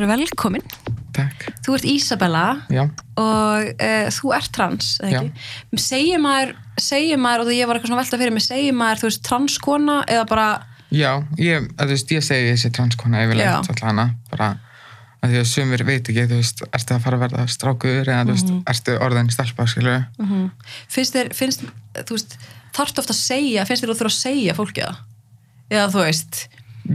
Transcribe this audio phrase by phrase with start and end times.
[0.00, 0.62] Herru, velkomin.
[1.12, 1.42] Takk.
[1.66, 2.86] Þú ert Ísabella Já,
[3.20, 5.80] og uh, þú ert trans, eða ekki?
[5.82, 9.02] Segir maður, segir maður, og því ég var eitthvað svona velta fyrir mig, segir maður,
[9.02, 10.46] þú veist, transkona eða bara,
[10.88, 11.10] já,
[11.42, 13.26] ég, þú veist, ég segi þessi transkona Já.
[13.26, 14.48] yfirleitt alltaf hana, bara
[15.20, 18.22] að því að sumir veit ekki, þú veist, ertu að fara að verða strákur eða,
[18.30, 20.00] þú veist, ertu orðin stelpa, skilur
[20.88, 21.66] finnst þér, finnst,
[21.98, 22.38] þú veist,
[22.78, 25.04] þarftu ofta að segja, finnst þér þú þurfa að segja fólki það?
[25.70, 26.40] Eða þú veist,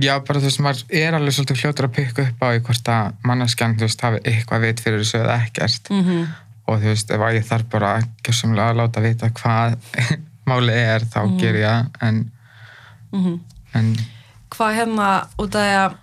[0.01, 2.89] Já, bara þú veist, maður er alveg svolítið fljótur að pikka upp á í hvort
[2.91, 6.25] að manneskjan, þú veist, hafi eitthvað veit fyrir þessu eða ekkert mm -hmm.
[6.67, 7.91] og þú veist, ef að ég þarf bara
[8.23, 9.77] gjössamlega að láta vita hvað
[10.49, 12.31] málið er, þá ger ég það en,
[13.11, 13.39] Mhm.
[13.73, 13.95] en
[14.51, 15.95] hvað hérna, út af að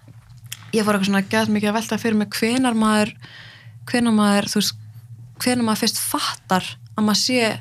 [0.73, 3.13] ég var eitthvað svona gæt mikið að velta fyrir mig hvenar maður,
[3.87, 4.75] hvenar maður, þú veist,
[5.43, 6.65] hvenar maður fyrst fattar
[6.97, 7.59] að maður sé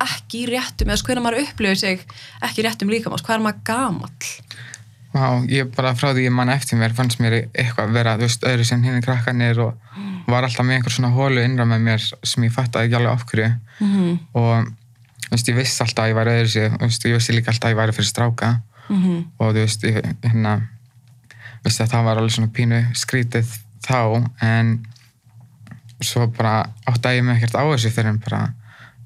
[0.00, 2.06] ekki í réttum, eða hvenar maður upplifir sig
[2.42, 4.30] ekki í réttum líkamás, hvað er maður gamall?
[5.10, 8.26] Vá, ég bara frá því ég mann eftir mér fannst mér eitthvað að vera, þú
[8.28, 9.96] veist, öðru sem hinn krakkanir og
[10.30, 13.50] var alltaf með einhver svona hólu innra með mér sem ég fattaði ekki alveg hverju
[13.80, 14.18] Mm -hmm.
[14.32, 14.66] og
[15.24, 17.50] þú veist, ég vissi alltaf að ég væri öðru sér, þú veist, ég vissi líka
[17.50, 20.60] alltaf að ég væri fyrir stráka Mm og þú veist, ég, hérna
[21.64, 23.48] vissi að það var alveg svona pínu skrítið
[23.86, 24.86] þá, en
[26.00, 28.54] svo bara áttaði ég mig ekkert á þessu fyrir en bara,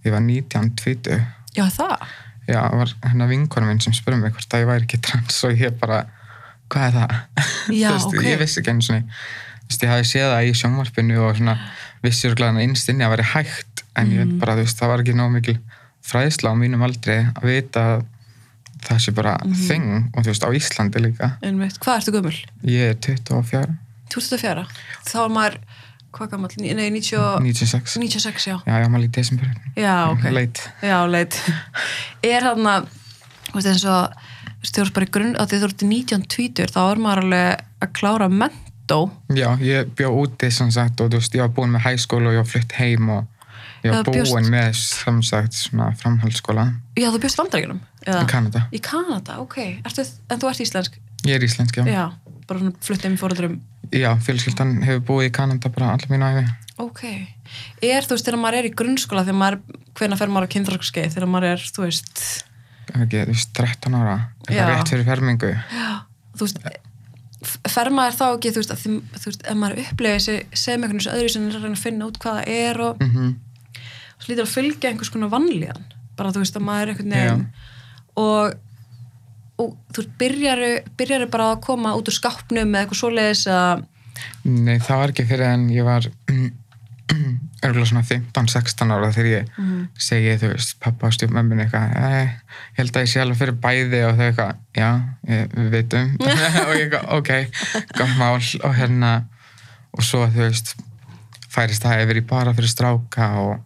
[0.05, 1.99] ég var 19, 20 Já, það?
[2.49, 5.39] Já, það var hérna vinkonum minn sem spurði mig hvort að ég væri ekki trans
[5.49, 6.03] og ég bara,
[6.69, 7.15] hvað er það?
[7.73, 8.23] Já, veist, ok.
[8.29, 9.05] Ég vissi ekki einu svona,
[9.65, 11.55] þú veist, ég hafi séð það í sjónvarpinu og svona
[12.05, 14.35] vissi örglæðan innst inni að vera hægt en ég Mhm.
[14.35, 15.59] veit bara, þú veist, það var ekki nóg mikil
[16.05, 18.05] fræðsla á mínum aldrei að vita að
[18.85, 19.55] það sé bara Mhm.
[19.69, 21.31] þing og þú veist, á Íslandi líka.
[21.43, 21.79] Einmitt.
[21.81, 22.37] Hvað ertu gömul?
[22.65, 23.79] Ég er 24,
[24.13, 24.67] 24?
[25.09, 25.57] Þá er maður,
[26.15, 26.55] hvað gamall?
[26.61, 27.97] Ní- Nei, 90, 96.
[27.99, 28.57] 96, já.
[28.67, 29.51] Já, ég ámæli í desember.
[29.77, 30.25] Já, ok.
[30.33, 30.61] Leit.
[30.83, 31.39] Já, leit.
[32.23, 32.87] Er hann að,
[33.51, 34.15] þú veist, eins og,
[34.65, 37.23] þú veist, bara í grunn, að því þú ert í 19 tvítur, þá er maður
[37.25, 39.01] alveg að klára mentó.
[39.35, 42.37] Já, ég bjó úti sem sagt og þú veist, ég var búin með hæskóla og
[42.39, 43.27] ég var flutt heim og
[43.85, 46.67] ég var Já, bjóst- búin með sem sagt svona framhaldsskóla
[46.97, 47.81] Já, þú bjóst vandrækjunum?
[48.07, 48.67] í Kanada.
[48.73, 49.57] Í Kanada, ok.
[49.85, 50.99] Ertu, en þú ert íslensk?
[51.25, 51.85] Ég er íslensk, já.
[51.89, 52.05] Já,
[52.49, 53.57] bara svona flutt heim í fóruðurum.
[53.95, 56.45] Já, fjölskyldan hefur búið í Kanada bara allar mínu æfi.
[56.83, 57.03] Ok.
[57.85, 59.61] Er, þú veist, þegar maður er í grunnskóla, þegar maður,
[59.99, 62.25] hvenær fer maður á kynþrókskeið, þegar maður er, þú veist,
[62.95, 64.17] ekki, þú veist, 13 ára.
[64.49, 64.51] Já.
[64.51, 65.53] Eitthvað rétt fyrir fermingu.
[66.35, 66.61] þú veist,
[67.71, 71.01] fer maður þá ekki, þú veist, að þú veist, ef maður upplega þessi, sem einhvern
[71.01, 73.35] veginn öðru sem er að reyna að finna út hvað það er og Mm
[74.25, 75.89] svo lítur að fylgja einhvers konar vanlíðan
[76.19, 77.43] bara þú veist að maður er einhvern veginn
[78.21, 78.55] og,
[79.59, 83.85] og þú byrjaru, byrjaru bara að koma út úr skápnum eða eitthvað svoleiðis að
[84.45, 86.07] Nei, það var ekki fyrir en ég var
[87.65, 89.89] örgulega svona 15-16 ára þegar ég Mhm.
[89.99, 93.57] segi, þú veist, pappa og stjúpmömmin eitthvað, "Æ, ég held að ég sé alveg fyrir
[93.61, 94.91] bæði og þau eitthvað, já,
[95.29, 97.31] ég, við veitum og ég eitthvað, ok,
[97.99, 98.41] gott mál.
[98.65, 99.25] Og hérna
[99.95, 100.75] og svo, þú veist,
[101.49, 103.61] færist það yfir í bara fyrir stráka og,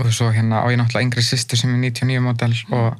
[0.00, 2.96] og svo hérna á ég náttúrulega yngri sýstur sem er 99 model og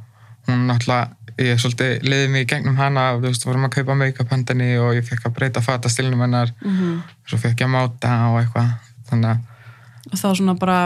[0.49, 1.11] hún náttúrulega
[1.41, 4.75] ég svolítið liði mig í gegnum hana og þú veist, vorum að kaupa make-up hendinni
[4.83, 6.53] og ég fekk að breyta fatastilnum hennar.
[6.65, 8.73] Mm svo fekk ég að máta og eitthvað
[9.09, 10.79] þannig að, þá svona bara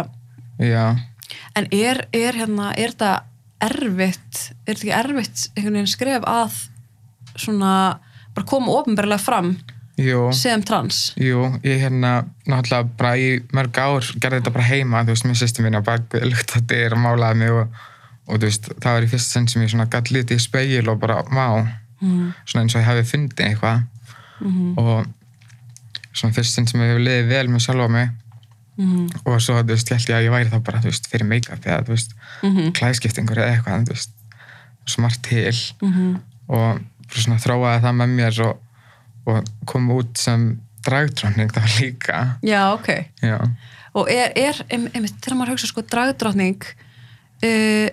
[0.62, 0.96] já,
[1.58, 3.12] en er, er hérna, er þetta
[3.66, 6.58] erfitt er þetta ekki erfitt einhvern veginn skref að
[7.36, 7.72] svona
[8.36, 9.54] bara koma ofinbarlega fram
[10.00, 10.28] jú.
[10.36, 11.14] sem trans?
[11.20, 15.40] Jú, ég hérna náttúrulega bara í mörg ár gerði þetta bara heima, þú veist, mér
[15.40, 17.84] sýstum minni á bakvið luktadir og málaði mig og,
[18.26, 20.88] og þú veist, það var í fyrst sinn sem ég svona gætt litið í speil
[20.90, 21.48] og bara, vá
[22.02, 22.32] mm.
[22.44, 23.84] svona eins og ég hefði fundið eitthvað.
[24.40, 24.74] -hmm.
[24.76, 25.06] og
[26.12, 28.14] svona fyrst sinn sem ég hefur liðið vel með sjálfa mig.
[28.76, 31.06] Mm og svo, þú veist, ég held ég að ég væri þá bara, þú veist,
[31.08, 32.10] fyrir make-up eða, þú veist,
[32.42, 32.72] -hmm.
[32.76, 34.10] klæðskiptingur eða eitthvað, þú veist,
[34.86, 35.56] smart til.
[35.82, 36.78] Mm og
[37.10, 38.60] svona þróaði það með mér og,
[39.26, 42.38] og kom út sem dragdrónning var líka.
[42.42, 42.88] Já, ok.
[43.22, 43.38] Já,
[43.96, 46.62] og er, er ein- einmitt, þegar maður hugsa sko dragdrottning
[47.42, 47.88] uh,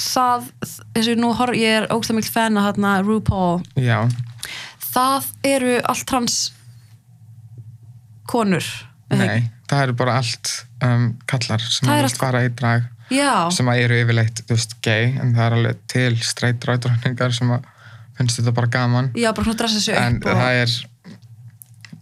[0.00, 0.48] það
[0.96, 3.98] þessu nú horf, ég er ógstæð mikil fan að hérna RuPaul, já,
[4.90, 6.38] það eru allt trans
[8.30, 8.64] konur
[9.10, 10.50] nei það eru bara allt
[10.86, 14.42] um, kallar sem Það er að allt- fara í drag já, sem að eru yfirleitt,
[14.46, 17.68] þú veist, gay en það er alveg til straight dragdrónningar sem að
[18.20, 19.06] finnst þetta bara gaman.
[19.16, 20.74] Já, bara svona dressa sig en upp og, það er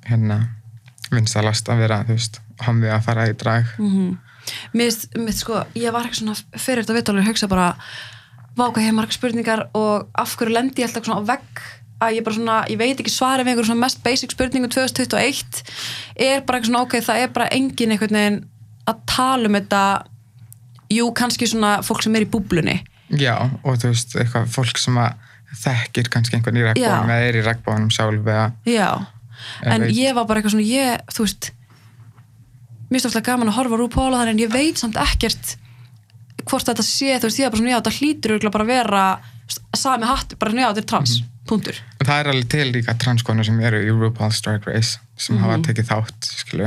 [0.08, 0.38] hérna
[1.12, 3.68] vinstalast að vera, þú veist hommi að fara í drag.
[3.80, 4.16] Mm
[4.76, 7.68] mér mér sko, ég var ekki svona fyrir þetta viðtalur að hugsa bara
[8.58, 11.62] vá hvað ég hef marga spurningar og af hverju lendi ég alltaf svona á vegg
[11.98, 15.62] að ég bara svona, ég veit ekki svarið við einhverjum svona mest basic spurningu 2021
[16.14, 18.38] er bara eitthvað svona, ok, það er bara engin einhvern veginn
[18.88, 19.82] að tala um þetta
[20.94, 22.78] jú, kannski svona fólk sem er í búblunni
[23.18, 23.34] já,
[23.64, 25.26] og þú veist, eitthvað fólk sem að
[25.58, 27.14] þekkir kannski einhvern í regnbóðum Já.
[27.18, 28.88] eða er í regnbóðunum sjálf eða já,
[29.62, 29.94] Ég en veit.
[29.96, 31.50] ég var bara eitthvað svona ég, þú veist
[32.88, 35.56] mér finnst alltaf gaman að horfa RuPaul og þannig en ég veit samt ekkert
[36.48, 39.02] hvort þetta sé, þú veist, ég er bara svona já, þetta hlýtur bara að vera
[39.76, 41.26] sami hatt, bara já, þetta er trans, Mhm.
[41.48, 41.76] punktur.
[42.00, 45.44] En það er alveg til líka transkonur sem eru í RuPaul's Drag Race sem Mhm.
[45.44, 46.66] hafa tekið þátt, skilju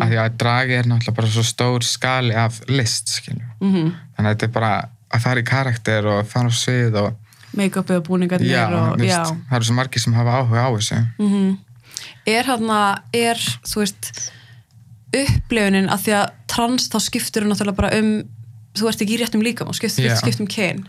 [0.00, 4.30] af því að dragi er náttúrulega bara svo stór skali af list, skilju mm þannig
[4.30, 7.14] að þetta er bara að fara í karakter og fara á svið og
[7.56, 9.24] make-upið og búningarnir já, og, já.
[9.24, 11.06] það eru svo margir sem hafa áhuga á þessu.
[11.20, 11.58] Mm
[12.26, 12.70] er hann
[13.12, 14.30] er, þú veist
[15.14, 18.10] upplifunin að því að trans þá skiptur hún náttúrulega bara um
[18.76, 20.14] þú ert ekki í réttum líkam og skipt, Já.
[20.18, 20.84] skipt um kyn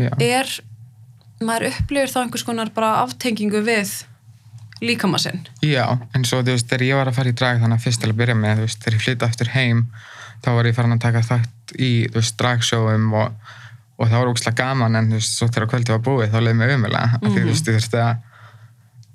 [0.00, 0.50] já, er,
[1.40, 3.92] maður upplifir þá einhvers konar bara aftengingu við
[4.84, 5.84] líkama sinn já,
[6.16, 8.12] en svo þú veist, þegar ég var að fara í drag þannig að fyrst til
[8.12, 9.82] að byrja með, þú veist, þegar ég flytta eftir heim
[10.40, 13.56] þá var ég farin að taka þátt í, þú veist, dragsjóum og,
[14.00, 16.58] og það var ógslag gaman en þú veist, svo þegar kvöldi var búið þá leiði
[16.60, 17.36] mig umulega, mm -hmm.
[17.36, 18.14] þú veist, þú veist að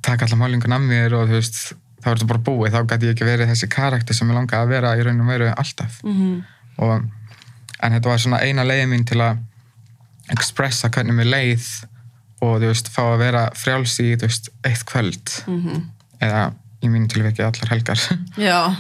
[0.06, 1.62] taka allar málingun af mér og þú veist,
[2.06, 4.62] þá er þetta bara búið, þá gæti ég ekki verið þessi karakter sem ég langaði
[4.62, 5.98] að vera í raun og veru alltaf.
[6.06, 6.36] Mm -hmm.
[6.86, 7.08] og,
[7.82, 9.42] en þetta var svona eina leiði mín til að
[10.36, 11.66] expressa hvernig mér leið
[12.46, 15.34] og þú veist, fá að vera frjáls í þú veist, eitt kvöld.
[16.22, 16.54] Eða
[16.86, 18.00] í mínu tilviki allar helgar.
[18.48, 18.76] Já,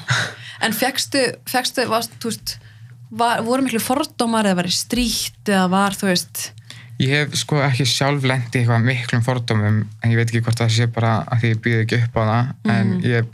[0.62, 2.57] en fegstu fegstu, varst, þú veist
[3.10, 6.51] var, voru miklu fordómar eða var stríkt eða var, þú veist
[7.01, 10.75] ég hef sko ekki sjálf lendi eitthvað miklum fordómum en ég veit ekki hvort það
[10.75, 13.33] sé bara að því ég býði ekki upp á það en ég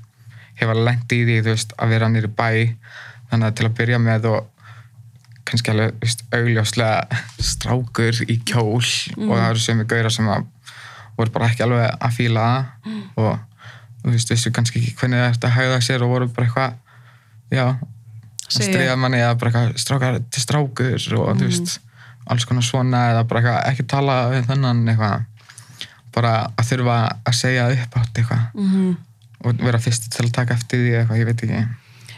[0.62, 2.50] hef alveg lendi í því þú veist, að vera nýri bæ.
[3.32, 4.50] Þannig að til að byrja með og
[5.48, 7.22] kannski alveg þú veist, augljóslega
[7.52, 10.50] strákur í kjól og það eru sömu gauðra sem að
[11.18, 12.50] voru bara ekki alveg að fíla.
[12.84, 13.40] Það og
[14.02, 16.48] og þú veist, vissu kannski ekki hvernig það ert að hæða sér og voru bara
[16.48, 16.78] eitthvað
[17.54, 18.70] já, að Segja.
[18.72, 21.76] stríða manni eða bara eitthvað strákar til strákur og þú veist,
[22.30, 25.28] alls konar svona eða bara ekki tala við þennan eitthvað
[26.12, 26.98] bara að þurfa
[27.30, 28.92] að segja upp átt eitthvað mm
[29.42, 31.62] og vera fyrst til að taka eftir því eitthvað, ég veit ekki.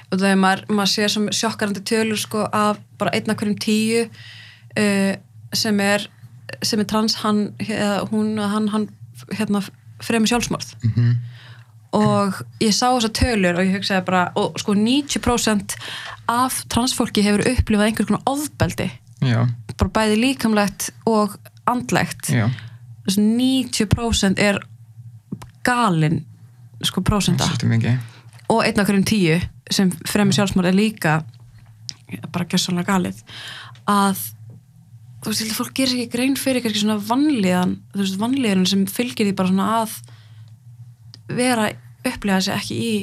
[0.09, 4.01] Og þegar maður, maður sér sem sjokkarandi tölur sko af bara einn af hverjum tíu
[4.03, 5.13] uh,
[5.55, 6.03] sem er
[6.67, 8.89] sem er trans, hann, eða hún hann, hann,
[9.31, 9.63] hérna,
[10.03, 10.75] fremur sjálfsmorð.
[10.91, 11.13] Mm
[11.93, 15.75] og ég sá þessa tölur og ég hugsaði bara og sko 90%
[16.31, 18.87] af transfólki hefur upplifað einhver konar ofbeldi
[19.27, 19.39] já,
[19.79, 21.37] bara bæði líkamlegt og
[21.69, 22.29] andlegt.
[22.33, 22.47] Já,
[23.07, 24.61] þessi 90% er
[25.63, 26.23] galin
[26.83, 27.47] sko prósenda
[28.51, 29.39] og einn af hverjum tíu
[29.71, 31.21] sem fremur sjálfsmorð er líka
[32.33, 33.21] bara gjössanlega galið.
[33.89, 34.19] Að
[35.23, 38.85] þú veist, að fólk gerir ekki grein fyrir kannski svona vanlíðan þú veist, vanlíðan sem
[38.91, 39.95] fylgir því bara svona að
[41.33, 41.69] vera
[42.03, 42.93] upplega þessi ekki í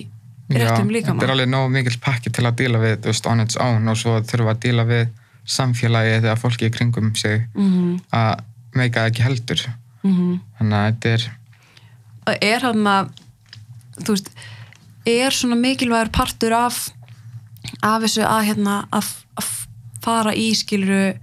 [0.51, 3.31] réttum Já, líkama þetta er alveg nógu mikill pakki til að díla við þú veist,
[3.31, 5.05] on its own og svo þurfa að díla við
[5.49, 8.47] samfélagið eða fólki í kringum sig mm að
[8.77, 9.63] meika það ekki heldur.
[10.03, 11.29] Þannig að þetta er
[12.31, 13.11] og er hann að
[14.01, 14.31] þú veist,
[15.09, 16.89] er svona mikilvægur partur af
[17.85, 19.11] af þessu að hérna að,
[19.41, 19.51] að
[20.05, 21.15] fara í skiluru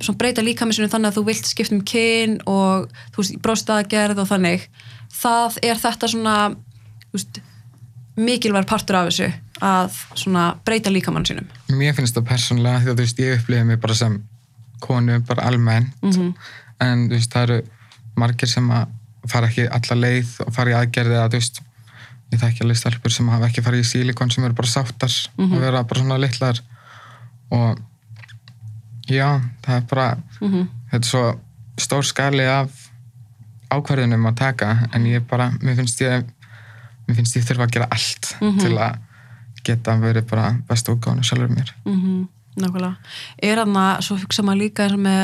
[0.00, 4.30] svona breyta líkamissinu þannig að þú vilt skipta um kyn og þú veist, bróstaðgerð og
[4.30, 4.68] þannig.
[5.14, 6.36] Það er þetta svona
[7.08, 7.40] þú veist,
[8.18, 9.30] mikilvægur partur af þessu
[9.62, 13.66] að svona breyta líkamann sínum mér finnst það persónulega því að þú veist, ég upplifið
[13.66, 14.22] mig bara sem
[14.80, 16.34] konu, bara almennt mm
[16.80, 17.60] en þú veist, það eru
[18.16, 18.88] margir sem að
[19.30, 21.60] fara ekki alla leið og fara í aðgerði að þú veist
[22.32, 25.52] ég þekki alveg stelpur sem hafa ekki farið í sílikon sem eru bara sáttar Mhm.
[25.54, 26.58] og vera bara svona litlar
[27.50, 27.78] og
[29.08, 30.66] já, það er bara -hmm.
[30.90, 31.38] þetta er svo
[31.78, 32.70] stór skali af
[33.70, 36.24] ákvarðunum að taka en ég bara, mér finnst ég
[37.08, 38.58] mér finnst ég þurfa að gera allt Mhm.
[38.58, 38.98] til að
[39.64, 42.96] geta verið bara best útgáðan sjálfur mér Mm Nákvæmlega.
[43.42, 45.22] Er hann að, svo hugsa maður líka og með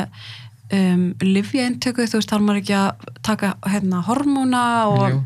[0.75, 5.21] um, livjaintöku, þú veist, þarf maður ekki að taka hérna hormóna og Jú,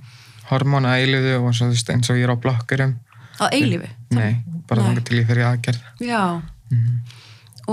[0.51, 2.93] hormóna eiliðu og svo, veist, eins og ég er á blokkurum
[3.41, 3.89] að eilífi.
[4.13, 4.36] nei,
[4.69, 6.22] bara þangar til ég fyrir aðgerð Já,
[6.69, 7.00] Mhm.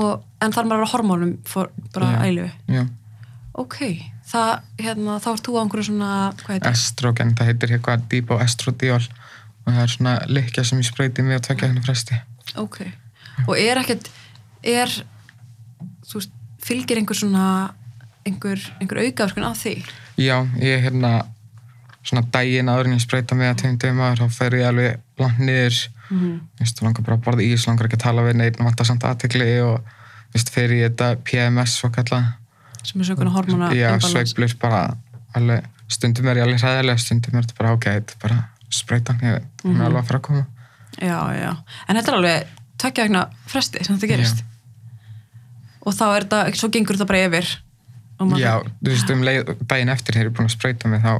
[0.00, 2.16] og, en þarf maður að vera á hormónum for, bara Já.
[2.16, 2.52] að eilífi.
[2.72, 2.86] Já,
[3.54, 3.76] Ok,
[4.32, 6.70] það, hérna, þá ert þú á einhverju svona, hvað heitir?
[6.72, 9.04] estrogen, það heitir eitthvað Depo estradiol
[9.62, 12.18] og það er svona likja sem ég spreyti mig á tvekja henni fresti.
[12.60, 12.80] Ok,
[13.46, 14.10] og er ekkert,
[14.62, 14.90] er,
[16.08, 17.46] þú veist, fylgir einhver svona,
[18.26, 19.76] einhver, einhver aukaverkun af því?
[20.20, 21.14] Já, ég er hérna
[22.02, 25.22] svona daginn áður en ég spreita mig að tegum dögum áður, þá fer ég alveg
[25.22, 25.80] langt niður.
[26.12, 26.38] Mm -hmm.
[26.60, 29.60] Vist, langar bara að borða ís, langar ekki að tala við neitt vantar samt aðtekli
[29.64, 29.80] og
[30.34, 32.36] vist, fer ég þetta PMS svo kalla
[32.82, 34.96] Sem er sökuna hormóna Já, sveiblur bara
[35.34, 38.38] alveg, stundum er ég alveg hræðilega stundum er þetta bara er bara
[38.72, 39.80] spreytan ég hún Mhm.
[39.80, 40.46] er alveg að fara að koma
[41.00, 41.56] Já, já.
[41.88, 42.46] En þetta er alveg
[42.78, 44.42] tvekja vegna fresti sem þetta gerist.
[45.86, 47.48] Og þá er þetta, svo gengur þetta bara yfir.
[48.38, 48.52] Já,
[48.84, 51.14] þú veist um leið, daginn eftir þegar ég er búin að spreyta mig þá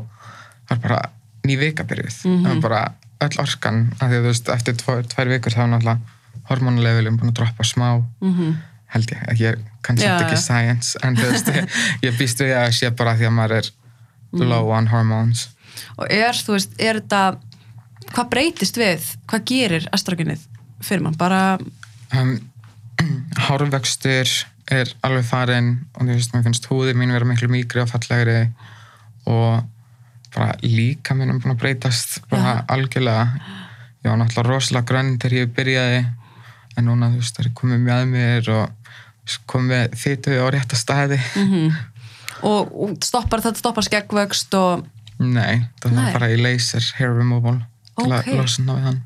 [0.71, 0.99] er bara
[1.45, 2.45] ný vika byrjuð Mhm.
[2.45, 2.83] það var bara
[3.23, 5.99] öll orkan því veist, eftir tvo, tvær vikur þá er náttúrulega
[6.51, 8.57] hormonulevelum búin að droppa smá mm
[8.93, 10.39] held ég, ég er kannski Já, ekki já.
[10.39, 11.47] science en þú veist,
[12.05, 13.71] ég, býst við að sé bara því að maður er
[14.35, 14.49] Mhm.
[14.49, 15.49] low on hormones
[15.99, 17.23] og er, þú veist, er þetta
[18.13, 20.47] hvað breytist við, hvað gerir estrogenið
[20.83, 21.59] fyrir mann, bara
[22.19, 22.35] um,
[23.47, 24.31] hárvöxtur
[24.73, 28.41] er alveg farinn og þú veist, mér finnst húðir mín vera miklu mýgri og fallegri
[29.31, 29.63] og
[30.33, 33.27] bara líka minn er búin að breytast bara algjörlega.
[34.03, 35.99] Ég var náttúrulega rosalega grönn þegar ég byrjaði
[36.81, 41.21] en núna þú veist, það er komið með mér og komið þýtu á rétta staði.
[41.37, 41.75] Mm
[42.47, 44.87] og, og stoppar þetta stoppar skeggvöxt og,
[45.23, 47.59] nei, það var bara í laser hair removal.
[47.97, 48.27] Til Ok.
[48.29, 49.01] að losna við hann.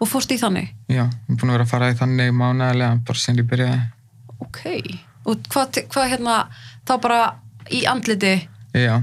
[0.00, 0.68] Og fórst í þannig?
[0.88, 3.80] Já, ég er búin að vera að fara í þannig mánaðilega bara sem ég byrjaði.
[4.44, 4.60] Ok,
[5.26, 6.38] og hvað, hvað hérna
[6.86, 7.20] þá bara
[7.70, 8.34] í andliti?
[8.74, 8.96] Já,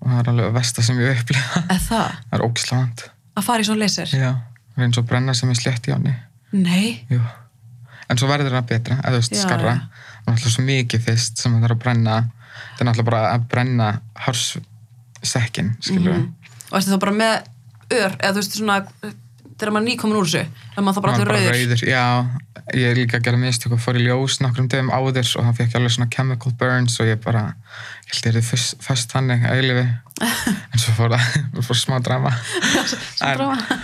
[0.00, 3.04] og það er alveg versta sem ég upplifa eða það, það er ógislavand
[3.36, 4.10] að fara í svona laser?
[4.16, 4.32] Já,
[4.74, 6.14] það er eins og brenna sem er slétt í áni.
[6.52, 7.20] nei, Jú.
[8.10, 9.70] En svo verður það betra, eða þú veist, skarra.
[9.72, 12.16] Það er náttúrulega svo mikið fyrst sem það er að brenna.
[12.74, 13.86] Það er náttúrulega bara að brenna
[14.26, 14.66] hárssekkin,
[15.80, 16.22] skilur við.
[16.22, 16.54] Mhm.
[16.70, 17.34] og ertu þá bara með
[17.92, 18.78] ör, eða þú veist svona
[19.62, 21.82] þegar maður er nýkomin úr þessu þegar maður þá bara allur rauður rauður.
[21.86, 22.06] Já,
[22.78, 25.58] ég er líka að gera mistök og fór í ljós nokkrum dögum áður og það
[25.58, 27.44] fekk ég alveg svona chemical burns og ég bara,
[28.06, 29.86] ég held ég er þið fast þannig að eilifi.
[30.22, 31.38] en svo fór það,
[31.68, 32.34] fór smá drama.
[32.92, 33.78] Svo drama.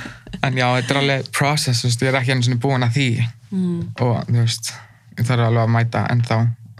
[0.44, 3.08] En já, þetta er alveg process, veist, ég er ekki einu svona búin að því.
[3.50, 3.80] mm.
[4.04, 4.72] og þú veist
[5.18, 6.38] ég þarf alveg að mæta ennþá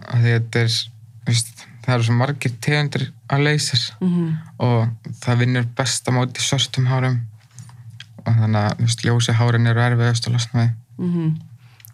[0.09, 4.89] að þetta er þú veist, það eru svo margir tegundir að laser Mm og
[5.25, 7.21] það vinnur best á móti svörtum hárum
[8.27, 11.31] og þannig að ljósi hárin eru erfiðast að losna við -hmm.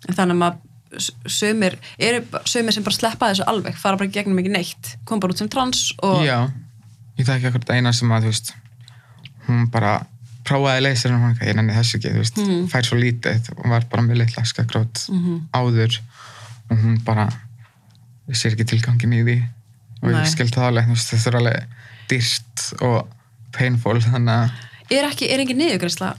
[0.08, 0.58] en þannig að maður
[0.98, 5.20] s- sumir, eru sumir sem bara sleppa þessu alveg, fara bara gegnum ekki neitt kom
[5.20, 6.50] bara út sem trans og já,
[7.18, 8.54] ég þekki akkurat eina sem að þú veist
[9.48, 10.06] hún bara
[10.44, 12.66] prófaði laser og hún ekki, ég nenni þessu ekki þú veist, Mhm.
[12.68, 15.48] fær svo lítið og var bara með litla skakrót Mhm.
[15.52, 15.98] áður
[16.70, 17.28] og hún bara
[18.32, 19.42] sér ekki tilgangin í því
[20.04, 20.20] og Nei.
[20.20, 21.74] ég skil það alveg, þetta er alveg
[22.10, 23.00] dýrt og
[23.54, 26.14] painful þannig að, er ekki, er ekki niðurgræsla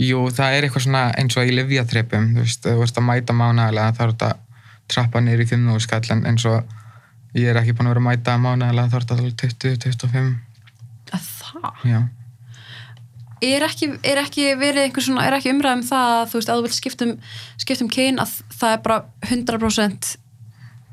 [0.00, 3.36] jú, það er eitthvað svona eins og í livjatrepum, þú veist, þú veist að mæta
[3.36, 4.46] mánaðilega þá er þetta að
[4.90, 6.78] trappa niður í 5 skall en eins og
[7.36, 10.32] ég er ekki búin að vera að mæta mánaðilega þá er þetta alveg 20-25
[11.10, 11.84] að það?
[11.90, 12.00] Já,
[13.50, 16.60] er ekki, er ekki verið einhver svona, er ekki umræðum það að þú veist, að
[16.60, 17.12] þú vilt skiptum,
[17.60, 18.98] skiptum kyn að það er bara
[19.28, 20.10] 100%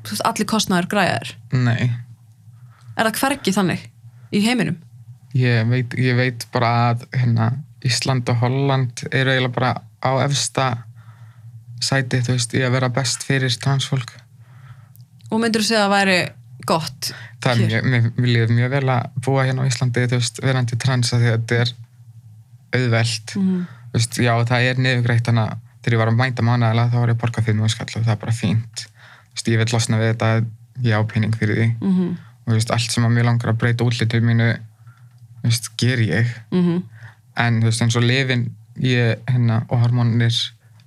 [0.04, 2.07] þú veist, allir kostnæður græðar nei
[2.98, 3.86] er það hvergi þannig
[4.34, 4.76] í heiminum?
[5.38, 7.52] Ég veit, ég veit bara að hérna,
[7.86, 10.68] Ísland og Holland eru eiginlega bara á efsta
[11.84, 14.10] sæti, þú veist, í að vera best fyrir transfólk.
[15.30, 16.18] Og myndur þú segja að það væri
[16.68, 17.12] gott
[17.42, 20.78] það er mjög, mér viljið mjög vel að búa hérna á Íslandi, þú veist, verandi
[20.80, 21.74] trans að þetta er
[22.78, 23.34] auðvelt.
[23.38, 23.66] Mhm.
[23.88, 26.98] þú veist, já, það er niðurgreitt þannig að þegar ég var að mænta mánaðilega þá
[26.98, 28.82] var ég að borga fyrir mjög skall og það er bara fínt.
[28.84, 30.30] Þú veist, ég vil losna við þetta
[30.84, 31.68] ég á pening fyrir því.
[31.80, 34.46] Mhm, og veist, allt sem að mér langar að breyta útlitið mínu
[35.44, 36.30] veist, ger ég.
[36.50, 36.82] Mhm.
[37.38, 38.48] en þú veist, eins og lifin
[38.82, 40.32] ég, hérna, og hormónir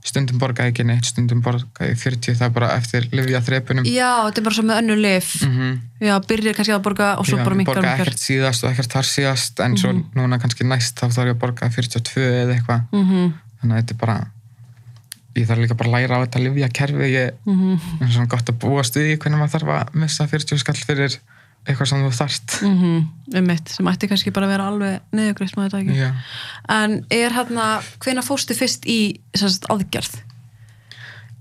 [0.03, 4.41] stundum borgaði ekki neitt, stundum borgaði 40 það er bara eftir lifja þrepunum já, þetta
[4.41, 7.55] er bara svo með önnu lif mm já, byrjir kannski að borga og svo bara
[7.59, 10.03] minkar borga ekkert síðast og ekkert þar síðast en svo Mhm.
[10.17, 12.81] núna kannski næst þá þarf ég að borga 42 eða eitthvað.
[12.91, 14.17] Mhm, þannig að þetta er bara
[15.35, 18.49] ég þarf líka bara að læra á þetta lifja kerfi ég mhm, er svona gott
[18.49, 21.17] að búa stuði hvernig maður þarf að missa 40 skall fyrir
[21.67, 22.61] eitthvað sem þú þarft.
[22.65, 23.01] Mhm
[23.37, 25.99] um mitt, sem ætti kannski bara að vera alveg niðurgræst maður þetta ekki.
[26.01, 26.11] Já.
[26.75, 27.67] en er hérna,
[28.03, 28.99] hvena fórstu fyrst í
[29.37, 30.17] sérst, aðgerð?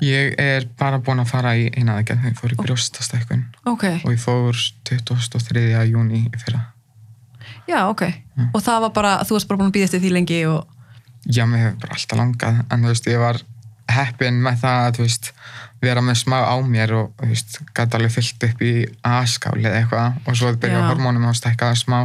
[0.00, 4.12] ég er bara búin að fara í eina aðgerð ég fór í brjóstastækkun ok, og
[4.14, 5.64] ég fór 23.
[5.90, 6.62] júni í fyrra.
[7.68, 8.02] Já, ok.
[8.54, 10.64] Og það var bara, þú varst bara búin að býða eftir því lengi og
[11.26, 13.42] já, mér hefur bara alltaf langað en þú veist, ég var
[13.90, 15.32] heppin með það að þú veist,
[15.80, 18.72] vera með smá á mér og gæti alveg fyllt upp í
[19.06, 20.20] askáli eða eitthvað.
[20.26, 20.87] Og svo byrja Já.
[20.90, 21.99] hormónum að stækka það smá.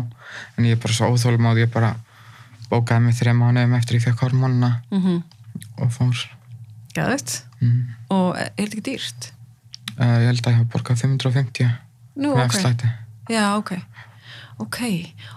[0.56, 1.96] En ég er bara svo óþólum ég bara
[2.72, 5.24] bókaði mig þrejum mánuðum eftir ég fekk hormónuna mm
[5.80, 6.22] og fór.
[6.96, 7.80] Gæðut mm.
[8.12, 9.28] og er þetta ekki dýrt?
[10.00, 11.70] uh, ég held að ég hafa borgað 550
[12.16, 12.92] Nú, með ok, afslætti.
[13.32, 13.72] Já, ok.
[14.64, 14.80] Ok,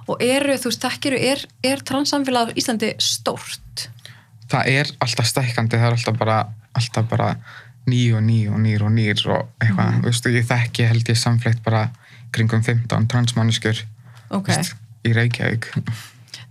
[0.06, 3.88] og eru, þú veist, tekkiru er, er transsamfélag á Íslandi stórt?
[4.48, 6.38] það er alltaf stækkandi, það er alltaf bara
[6.78, 7.28] alltaf bara
[7.88, 10.02] ný og ný og nýr og nýr og eitthvað, Mhm.
[10.02, 11.90] þú veist, ég þekki held ég samfleytt bara
[12.32, 13.82] kringum 15 transmanniskur
[14.30, 14.48] ok,
[15.04, 15.70] í Reykjavík.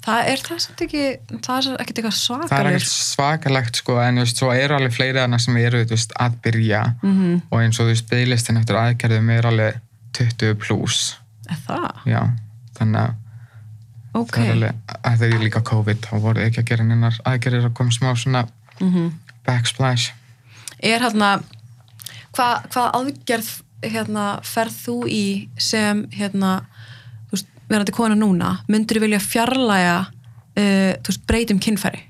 [0.08, 1.02] Það er það samt ekki
[1.44, 3.76] það er ekkert eitthvað það er ekkert svakalegt.
[3.82, 6.82] sko en veist, svo eru alveg fleiri þarna sem eru þú veist, að byrja.
[7.04, 9.80] Mm og eins og þú veist, bygglistin eftir aðgerðum er alveg
[10.14, 11.16] 20 pluss
[11.50, 11.92] er það?
[12.06, 12.22] já,
[12.80, 13.14] þannig að
[14.16, 17.20] ok, það er alveg að þegar ég líka COVID þá voru ekki að gera nennar
[17.26, 18.48] aðgerir að koma smá svona
[18.82, 19.12] Mhm.
[19.46, 20.12] backsplash
[20.84, 21.38] er hérna
[22.38, 23.50] hvað hva aðgerð
[23.86, 25.24] hérna, ferð þú í
[25.62, 26.60] sem hérna,
[27.30, 28.58] þú veist, verandi kona núna?
[28.72, 32.02] Myndur þú vilja fjarlæga uh, þú veist, breytum kynfæri?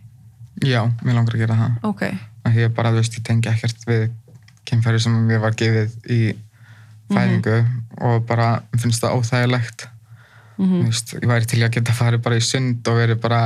[0.65, 1.75] Já, mér langar að gera það.
[1.85, 2.07] Ok,
[2.47, 4.07] að ég bara, þú veist, ég tengi ekkert við
[4.67, 6.21] kynfæri sem mér var gefið í
[7.13, 7.59] fæðingu
[8.07, 9.87] og bara finnst það óþægilegt.
[10.57, 10.79] Mhm.
[10.81, 13.41] þú veist, ég væri til að geta farið bara í sund og verið bara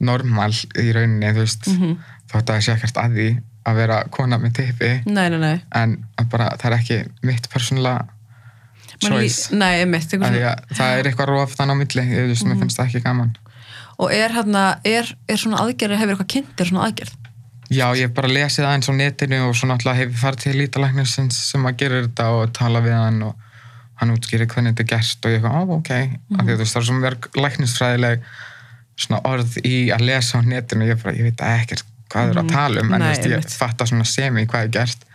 [0.00, 1.68] normal í rauninni, þú veist.
[1.68, 1.98] Mhm.
[2.32, 3.28] þótt að það sé ekkert að því
[3.68, 4.90] að vera kona með tippi.
[5.06, 5.56] Nei, nei, nei.
[5.78, 5.98] En
[6.32, 8.06] bara, það er ekki mitt persónulega
[9.02, 9.54] choice.
[9.54, 13.04] Nei, mitt, það er eitthvað rof þann á milli ég, veist, mér finnst það ekki
[13.06, 13.32] gaman.
[14.02, 17.18] Og er hérna, er, er svona aðgerð hefur eitthvað kynntir svona aðgerð?
[17.72, 20.54] Já, ég hef bara lesið aðeins á netinu og svo náttúrulega hef ég farið til
[20.58, 23.48] lítalæknisins sem að gera þetta og tala við hann og
[24.00, 25.92] hann útskýri hvernig þetta er gert og ég eitthvað, á, ok,
[26.32, 26.42] mm.
[26.42, 28.26] þú veist, það er svo mörg læknisfræðileg
[29.02, 32.32] svona orð í að lesa á netinu og ég bara, ég veit ekkert hvað þau
[32.34, 33.56] eru að tala um, en Nei, veist, ég einmitt.
[33.62, 35.06] fatta svona semi hvað er gert,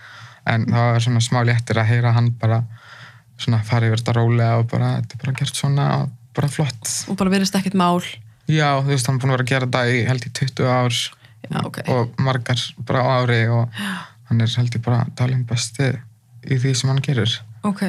[0.50, 2.62] en það var svona smá léttir að heyra hann bara
[3.38, 6.94] svona fara yfir þetta rólega og bara, þetta er bara gert svona og bara flott.
[7.10, 8.01] og bara verðist ekkert mál.
[8.48, 10.70] Já, þú veist, hann er búin að vera að gera þetta í held í 20
[10.72, 11.00] ár
[11.48, 13.82] já, ok, og margar bara á ári og
[14.30, 15.92] hann er held ég bara talin besti
[16.48, 17.34] í því sem hann gerir.
[17.68, 17.84] Ok.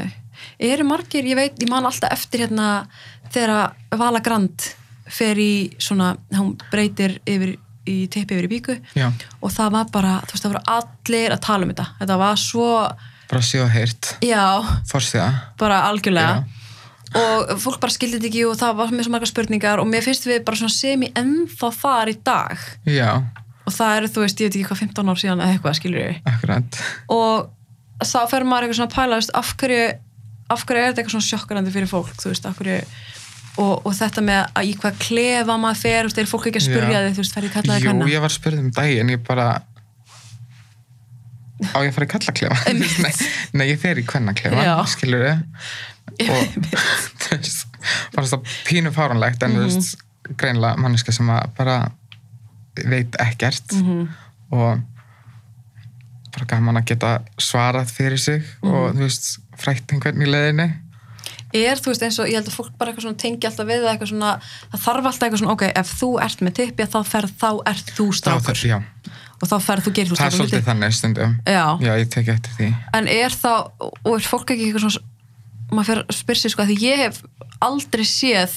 [0.62, 2.86] Eru margir, ég veit, ég man alltaf eftir hérna
[3.34, 4.68] þegar Vala Grand
[5.08, 7.56] fer í svona, hún breytir yfir
[7.88, 9.09] í teipi yfir í bíku já,
[9.40, 11.88] og það var bara, þú veist, það voru allir að tala um þetta.
[12.02, 12.68] Þetta var svo,
[13.30, 13.42] bara
[14.25, 14.45] já,
[14.92, 15.28] fórstiða
[15.61, 16.47] bara algjörlega.
[17.18, 20.04] Og fólk bara skildi þetta ekki og það var með svo margar spurningar og mér
[20.04, 22.66] finnst við bara svona sem í ennþá þar í dag.
[22.85, 23.12] Já,
[23.68, 26.03] og það eru, þú veist, ég veit ekki hvað 15 ár síðan eða eitthvað, skilur
[26.03, 26.81] við akkurat.
[27.14, 29.87] Og þá fer maður eitthvað svona pæla af hverju,
[30.48, 32.79] af hverju er þetta eitthvað svona sjokkarandi fyrir fólk, þú veist, af hverju
[33.59, 36.61] og, og þetta með að í hvað klefa maður fer, þú veist, er fólk ekki
[36.62, 39.23] að spurja þig þú veist, ég kallaði Jú, kanna ég var spurð um daginn, ég
[39.27, 39.47] bara
[41.75, 42.99] á ég í kallaklefa Einmitt.
[43.03, 43.12] nei,
[43.59, 44.75] nei, ég fer í kvennaklefa Já.
[44.92, 46.53] skilur þið og
[47.25, 47.64] þú veist,
[48.14, 49.73] var það pínu fáranlegt en þú Mhm.
[49.75, 49.99] veist,
[50.38, 51.77] greinlega manneska sem að bara
[52.85, 54.09] veit ekkert Mhm.
[54.53, 54.81] og
[56.33, 58.71] bara gaman að geta svarað fyrir sig Mhm.
[58.75, 60.68] og þú veist, frætt einhvern í leðinni
[61.56, 63.87] er, þú veist, eins og ég held að fólk bara eitthvað svona tengi alltaf við
[63.88, 64.32] eitthvað svona,
[64.72, 67.92] það þarf alltaf eitthvað svona ok, ef þú ert með tippi, þá ferð þá ert
[67.96, 68.64] þú strákur.
[68.68, 68.78] já,
[69.38, 71.37] og þá ferð þú gerir þú það er strákur svolítið þannig stundum.
[71.46, 72.72] Já, já, ég tek eftir því.
[72.98, 75.06] En er þá, og er fólk ekki eitthvað svona
[75.72, 77.22] maður fyrir að spyrja sig sko, því ég hef
[77.64, 78.56] aldrei séð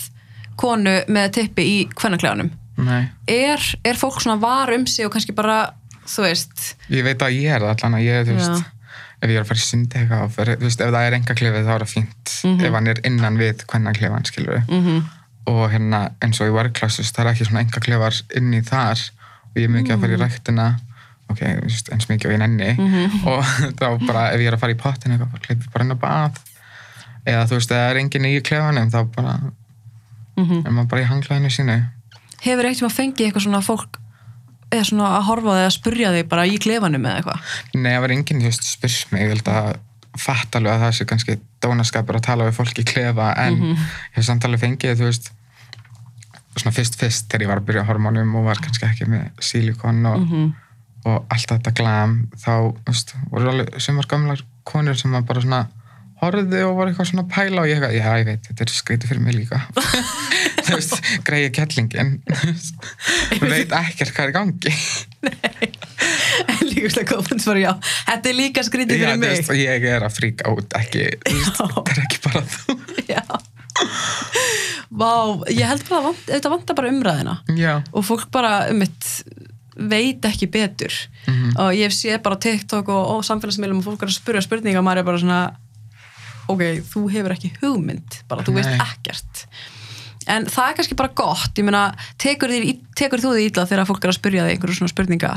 [0.59, 2.51] konu með tippi í kvennakleganum
[2.81, 3.03] Nei.
[3.29, 5.73] er, er fólk svona var um sig og kannski bara,
[6.07, 6.75] þú veist?
[6.91, 8.69] Ég veit að ég er það allan að ég, þú veist
[9.21, 10.35] ef ég er að fara í sundi eitthvað
[10.81, 12.65] ef það er enga klefið þá er það fínt Mhm.
[12.65, 15.01] ef hann er innan við hvenna klefan, skilur mm -hmm.
[15.47, 16.51] og hérna eins og í
[16.97, 18.99] veist, það er ekki svona enga klefar inn í þar
[19.51, 20.67] og ég er mikið að fara í ræktina
[21.29, 23.27] ok, þú veist, eins mikið og ég nenni Mhm.
[23.27, 23.43] og
[23.79, 25.99] þá bara, ef ég er að fara í pottin eitthvað, bara klefið bara inn á
[26.01, 26.31] bað
[27.25, 29.39] eða þú veist, ef það er engin í klefanum þá bara,
[30.37, 30.65] Mhm.
[30.65, 31.85] er maður bara í hanglaðinu sínu
[32.41, 33.97] hefur eitt sem að fengi eitthvað svona fólk
[34.71, 38.01] eða svona að horfa þig að spurja þig bara í klefanum eða eitthvað Nei, það
[38.05, 39.69] var enginn, veist, spurs mig, ég held að
[40.21, 43.69] fatt alveg að það sé kannski dónaskapur að tala við fólk í klefa, en Mhm.
[43.77, 45.31] ég hef samt alveg fengið, þú veist,
[46.57, 50.01] svona fyrst fyrst þegar ég var að byrja hormónum og var kannski ekki með sílikon
[50.05, 50.53] og, Mhm.
[51.05, 55.41] og allt þetta glam, þá, þú veist, voru alveg sumar gamlar konur sem var bara
[55.41, 55.67] svona
[56.21, 59.11] horfði og var eitthvað svona pæla og ég eitthvað, já, ég veit, þetta er skrítið
[59.11, 59.61] fyrir mig líka.
[60.65, 62.11] þú veist, greiði kettlingin,
[63.39, 64.73] þú veit ekkert hvað er gangi.
[66.71, 67.71] líka slega komandi bara já
[68.07, 71.07] þetta er líka skrítið Já, fyrir mig veist, og ég er að fríka út, ekki,
[71.25, 72.77] veist, þetta er ekki bara þú.
[73.09, 73.23] já
[74.91, 75.11] Vá,
[75.49, 78.83] ég held bara að þetta vantar bara umræðina Já, og fólk bara um
[79.91, 80.93] veit ekki betur
[81.27, 81.53] Mhm.
[81.61, 84.85] og ég séð bara TikTok og, og samfélagsmiðlum og fólk er að spyrja spurninga og
[84.85, 85.39] maður er bara svona
[86.53, 88.81] ok, þú hefur ekki hugmynd bara þú veist Nei.
[88.87, 89.45] ekkert
[90.31, 91.87] en það er kannski bara gott ég meina,
[92.21, 92.53] tekur,
[92.95, 95.35] tekur þú því illa þegar fólk er að spyrja þig einhverju svona spurninga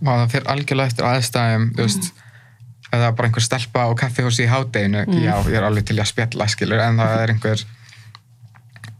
[0.00, 2.10] og það fyrir algjörlega eftir aðstæðum, þú veist,
[2.94, 6.48] er bara einhver stelpa á kaffihúsi í hádeginu, já, ég er alveg til að spjalla,
[6.50, 7.64] skilur, en það er einhver,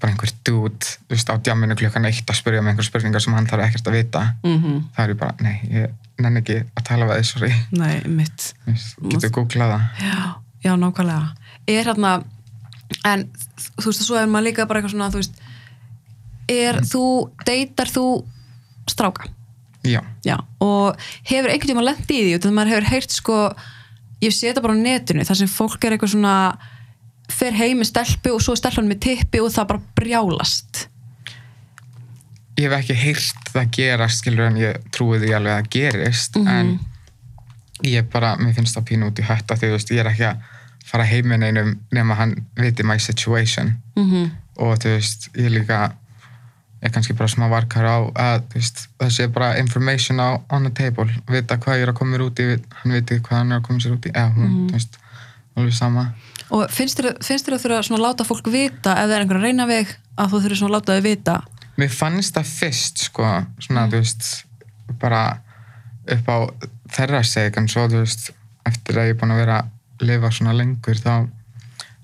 [0.01, 0.63] bara einhver þú
[1.11, 3.99] veist, á djamminu klukkan eitt að spyrja um einhver spurningar sem hann þarf ekkert að
[3.99, 4.25] vita.
[4.43, 4.83] mm -hmm.
[4.97, 8.55] Það er bara, nei, ég nenni ekki að tala við þið, sorry, nei, mitt
[9.11, 9.83] getur googlað það.
[10.01, 11.35] Já, já, nákvæmlega.
[11.71, 12.25] Er hérna,
[13.09, 13.27] en
[13.81, 15.39] þú veist, svo er maður líka bara eitthvað svona, þú veist,
[16.53, 17.05] er þú,
[17.49, 18.05] deytar þú
[18.91, 19.31] stráka?
[19.85, 20.97] Já, Já, og
[21.29, 23.39] hefur einhvern tíma lent í því, þannig að maður hefur heyrt sko,
[24.25, 26.35] ég sé þetta bara á netinu, þar sem fólk er eitthvað svona,
[27.33, 30.89] fer heim með stelpu og svo stelpan með tippi og það bara brjálast.
[32.57, 36.37] ég hef ekki heyrt það gerast skilur en ég trúi því alveg að það gerist
[36.37, 36.49] Mhm.
[36.49, 36.79] en
[37.83, 40.29] ég bara, mér finnst það pínu út í hætta því þú veist, ég er ekki
[40.29, 40.39] að
[40.85, 43.77] fara heiminn einum nema hann viti my situation.
[43.97, 45.79] Mm og þú veist, ég líka
[46.85, 50.71] er kannski bara smá varkar á að veist, það sé bara information á on the
[50.71, 53.59] table, vita hvað ég er að koma mér út í hann viti hvað hann er
[53.59, 54.69] að koma sér út í eða hún, Mhm.
[54.69, 54.99] þú veist,
[55.57, 56.05] alveg sama.
[56.51, 59.67] Og finnst þér, að þurfa að láta fólk vita ef það er einhver að reyna
[59.67, 61.43] veg að þú þurfa að láta þau vita?
[61.79, 64.45] Mér fannst það fyrst, sko, svona, þú veist,
[65.01, 65.41] bara
[66.07, 66.39] upp á
[66.95, 68.31] þeirra seg, en svo, þú veist,
[68.67, 69.65] eftir að ég er búin að vera
[70.09, 71.27] lifa svona lengur, þá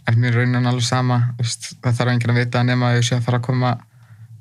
[0.09, 3.17] er mér raunin alveg sama, veist, það þarf enginn að vita nema að ég sé
[3.19, 3.73] að fara að koma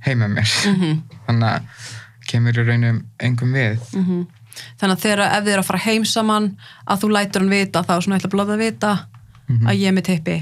[0.08, 0.54] heim með mér.
[0.74, 1.88] mm Þannig að
[2.30, 3.80] kemur í raunum engum við.
[3.94, 4.26] -hmm.
[4.80, 6.50] þannig að þegar ef þið er að fara heim saman
[6.88, 8.92] að þú lætur hann vita þá er svona eitthvað blóð að vita
[9.50, 9.66] Mhm.
[9.68, 10.38] að ég er með tippi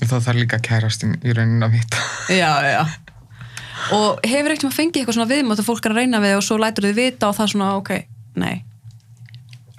[0.00, 1.96] Þá þarf líka kærastinn í raunin að vita.
[2.40, 2.82] já, já
[3.96, 6.42] og hefur ekkert maður fengið eitthvað svona viðmátt að fólk er að reyna við og
[6.44, 7.90] svo lætur þið vita og það er svona, ok,
[8.36, 8.64] nei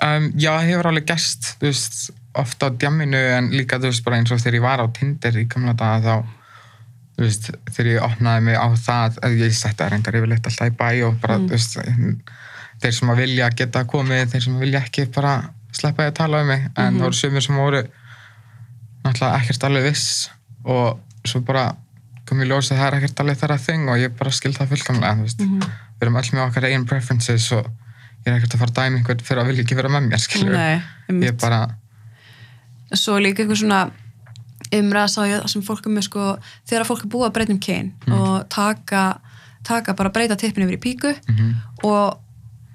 [0.02, 1.98] Um, já, hefur alveg gerst, þú veist,
[2.36, 5.32] ofta á djamminu en líka, þú veist, bara eins og þegar ég var á Tinder
[5.42, 6.26] í gamla daga þá,
[7.18, 10.76] þú veist, þegar ég opnaði mig á það, ég setti það reyndar yfirleitt alltaf í
[10.80, 11.48] bæ og bara, Mm.
[11.48, 11.78] þú veist,
[12.82, 15.34] þeir sem að vilja geta komið, þeir sem að vilja ekki bara
[15.72, 17.00] sleppa ég að tala um mig, en Mhm.
[17.00, 17.84] það voru sumir sem voru
[19.06, 20.30] náttúrulega ekkert alveg viss
[20.66, 21.76] og svo bara
[22.28, 25.22] kom ég ljósið það er ekkert alveg þeirra þing og ég bara skil það fullkomlega,
[25.22, 25.60] veist, Mhm.
[25.60, 27.66] við erum öll með okkar einn preferences og
[28.26, 30.52] ég er ekkert að fara að dæma einhvern fyrir að vilja ekki vera með mér,
[31.10, 31.76] nei, ég bara,
[32.98, 33.82] svo líka eitthvað svona
[34.72, 36.26] umræða sá ég sem fólk er með sko
[36.70, 39.06] þegar fólk er búið að breyta um kyn og taka,
[39.68, 42.20] taka bara breyta tippinu yfir í píku mm og,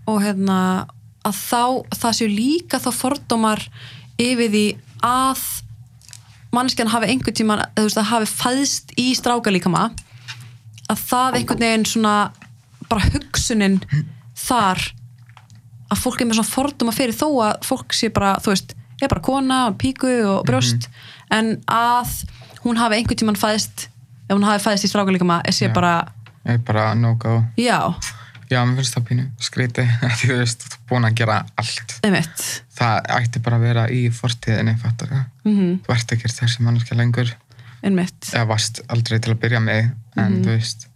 [0.07, 0.87] og hérna
[1.27, 1.63] að þá,
[1.95, 3.63] það séu líka þá fordómar
[4.19, 4.67] yfir því
[5.07, 5.43] að
[6.55, 9.91] mannskjan hafi einhvern tíman, eða þú veist, að hafi fæðst í stráka líkama
[10.91, 12.15] að það einhvern veginn svona
[12.91, 13.81] bara hugsunin
[14.39, 14.83] þar
[15.91, 19.09] að fólk er með svona fordóma fyrir þó að fólk sé bara, þú veist, er
[19.13, 20.89] bara kona og píku og brjóst.
[21.31, 22.25] En að
[22.65, 23.89] hún hafi einhvern tíman fæðst
[24.29, 25.95] ef hún hafi fæðst í stráka líkama er bara,
[26.45, 27.95] er bara no-go já,
[28.51, 29.85] já, mér finnst það pínu skríti
[30.19, 31.97] því þú veist, þú er búin að gera allt.
[32.07, 32.45] Einmitt.
[32.77, 35.73] Það ætti bara að vera í fortíðinni fattar það, mhm.
[35.87, 37.33] Þú ert ekki þessi mannskja lengur.
[37.87, 38.31] Einmitt.
[38.33, 40.43] Eða varst aldrei til að byrja með en Mhm.
[40.45, 40.87] þú veist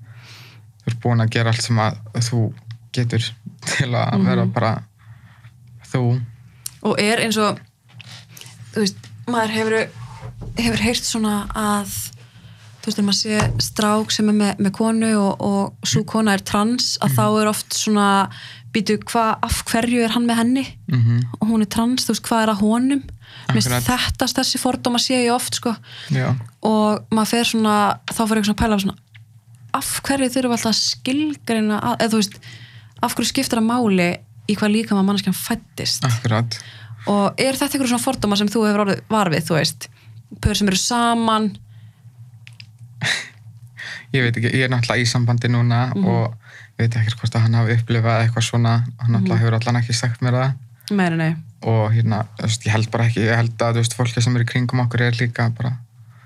[0.81, 1.99] þú ert búin að gera allt sem að
[2.31, 2.53] þú
[2.93, 3.31] getur
[3.67, 4.25] til að Mhm.
[4.27, 4.83] vera bara
[5.93, 6.21] þú.
[6.83, 7.59] Og er eins og
[8.75, 9.77] þú veist, maður hefur
[10.61, 11.93] hefur heyrt svona að
[12.81, 16.37] þú veist, þegar maður sé strák sem er með, með konu og, og svo kona
[16.37, 18.09] er trans að þá er oft svona
[18.71, 20.67] býtu hvað, af hverju er hann með henni?
[20.91, 21.01] Mm
[21.41, 23.03] og hún er trans, þú veist, hvað er að honum?
[23.51, 25.73] Þetta þessi fordóma sé ég oft sko.
[26.15, 27.77] Já, og maður fer svona,
[28.11, 28.97] þá fyrir eitthvað svona að pæla svona,
[29.81, 32.39] af hverju þurfum alltaf að skilgreina, að, eða þú veist
[33.01, 34.11] af hverju skiptir það máli
[34.51, 36.59] í hvað líka maður mannskjan fættist akkurat
[37.07, 39.89] og er þetta eitthvað svona fordóma sem þú hefur orðið varfið, þú veist?
[40.41, 41.51] Pör sem eru saman?
[44.11, 46.05] Ég veit ekki, ég er náttúrulega í sambandi núna Mhm.
[46.05, 46.35] og
[46.79, 48.73] ég veit ekki hvort að hann hafi upplifað eitthvað svona.
[48.99, 49.39] Hann náttúrulega Mhm.
[49.39, 50.55] hefur allan ekki sagt mér það.
[50.91, 51.37] Meira nei.
[51.63, 54.47] Og hérna, veist, ég held bara ekki ég held að, veist, fólki sem er í
[54.47, 55.77] kringum okkur er líka bara,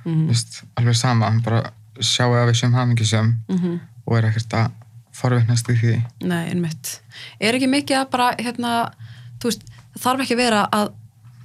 [0.07, 1.27] mm veist, alveg sama.
[1.27, 3.81] Hann bara sjáu að við sem hamingisum -hmm.
[4.07, 4.71] og er ekkert að
[5.13, 6.05] forvittnast í því.
[6.23, 7.01] Nei, einmitt.
[7.41, 8.91] Er ekki mikið að bara, hérna
[9.39, 9.63] þú veist,
[10.01, 10.93] þarf ekki að vera að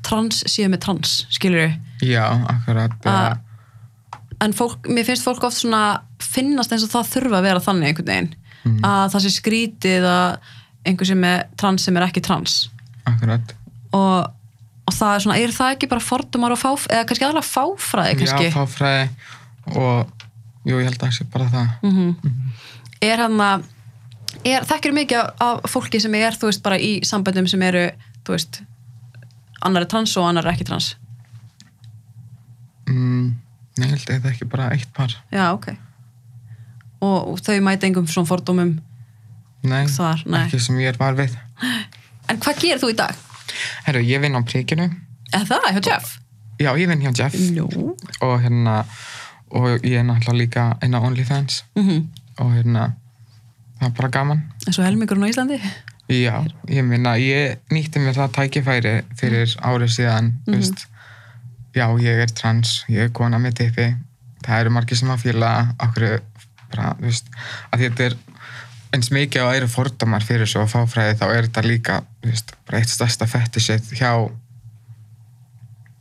[0.05, 3.33] trans séu með trans, skilur við já, akkurat uh,
[4.41, 5.83] en fólk, mér finnst fólk oft svona
[6.23, 8.81] finnast eins og það þurfa að vera þannig einhvern veginn, Mhm.
[8.83, 10.37] að það sé skrítið að
[10.85, 12.55] einhver sem er trans sem er ekki trans.
[13.07, 13.53] Akkurat.
[13.95, 14.27] Og,
[14.83, 18.17] og það er svona, er það ekki bara fordumar og fáf, eða kannski aðalega fáfræði
[18.19, 19.05] kannski, já, fáfræði
[19.79, 20.11] og
[20.67, 21.71] jú, ég held að það sé bara það.
[21.87, 22.15] Mm
[23.01, 23.63] er hann að
[24.43, 27.85] þekkir mikið af, af fólki sem er þú veist bara í samböndum sem eru
[28.29, 28.61] þú veist,
[29.65, 30.91] annar er trans og annar er ekki trans
[32.89, 33.27] mm,
[33.79, 37.87] nei, ég held að það ekki bara eitt par já, ok og, og þau mæta
[37.89, 38.75] engum svona fordómum
[39.67, 40.43] nei, Þar, nei.
[40.45, 41.35] ekki sem ég er var við
[42.29, 43.15] en hvað gerir þú í dag?
[43.87, 44.89] herru, ég vinn á príkinu
[45.35, 46.15] Er það, hjá Jeff?
[46.61, 47.67] já, ég vinn hjá Jeff Nú.
[48.25, 48.83] og hérna
[49.49, 52.07] og ég er náttúrulega líka á OnlyFans Mm
[52.39, 52.85] og hérna
[53.81, 55.57] það er bara gaman En svo helmingurinn á Íslandi?
[56.09, 56.35] Já,
[56.67, 60.87] ég minna, ég nýtti mér það tækifæri fyrir árið síðan mm veist,
[61.75, 63.95] já, ég er trans ég er kona með tippi
[64.45, 66.19] það eru margir sem að fíla okkur
[66.71, 67.25] bara, þú veist,
[67.71, 68.15] að þetta er
[68.93, 72.53] eins mikið og eru fordómar fyrir svo að fáfræði þá er þetta líka þú veist,
[72.65, 74.13] bara eitt stærsta fettisett hjá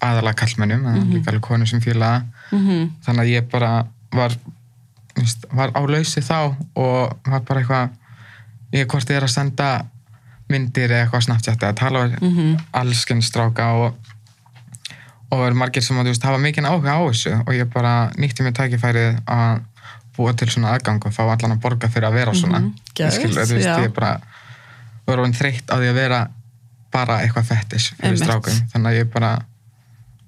[0.00, 1.02] aðalega kallmennum, mm Mhm.
[1.02, 1.12] -hmm.
[1.14, 2.90] líka alveg konur sem það Mm -hmm.
[3.04, 7.90] þannig að ég bara var þú veist, var á lausi þá og var bara eitthvað
[8.72, 9.84] ég hvort ég er að senda
[10.48, 12.58] myndir eða eitthvað snabbt að tala við mm Mhm.
[12.72, 13.94] allskinn stráka og
[15.30, 18.10] og er margir sem að þú veist hafa mikinn áhuga á þessu og ég bara
[18.16, 19.60] nýtti mér tækifærið að
[20.16, 23.12] búa til svona aðgang og fá allan að borga fyrir að vera svona Mhm, ég
[23.12, 23.76] skil, geðveikt, þú veist, já.
[23.78, 24.20] ég er bara
[25.06, 26.28] orðin þreytt á því að vera
[26.90, 29.34] bara eitthvað fettis fyrir strákum þannig að ég bara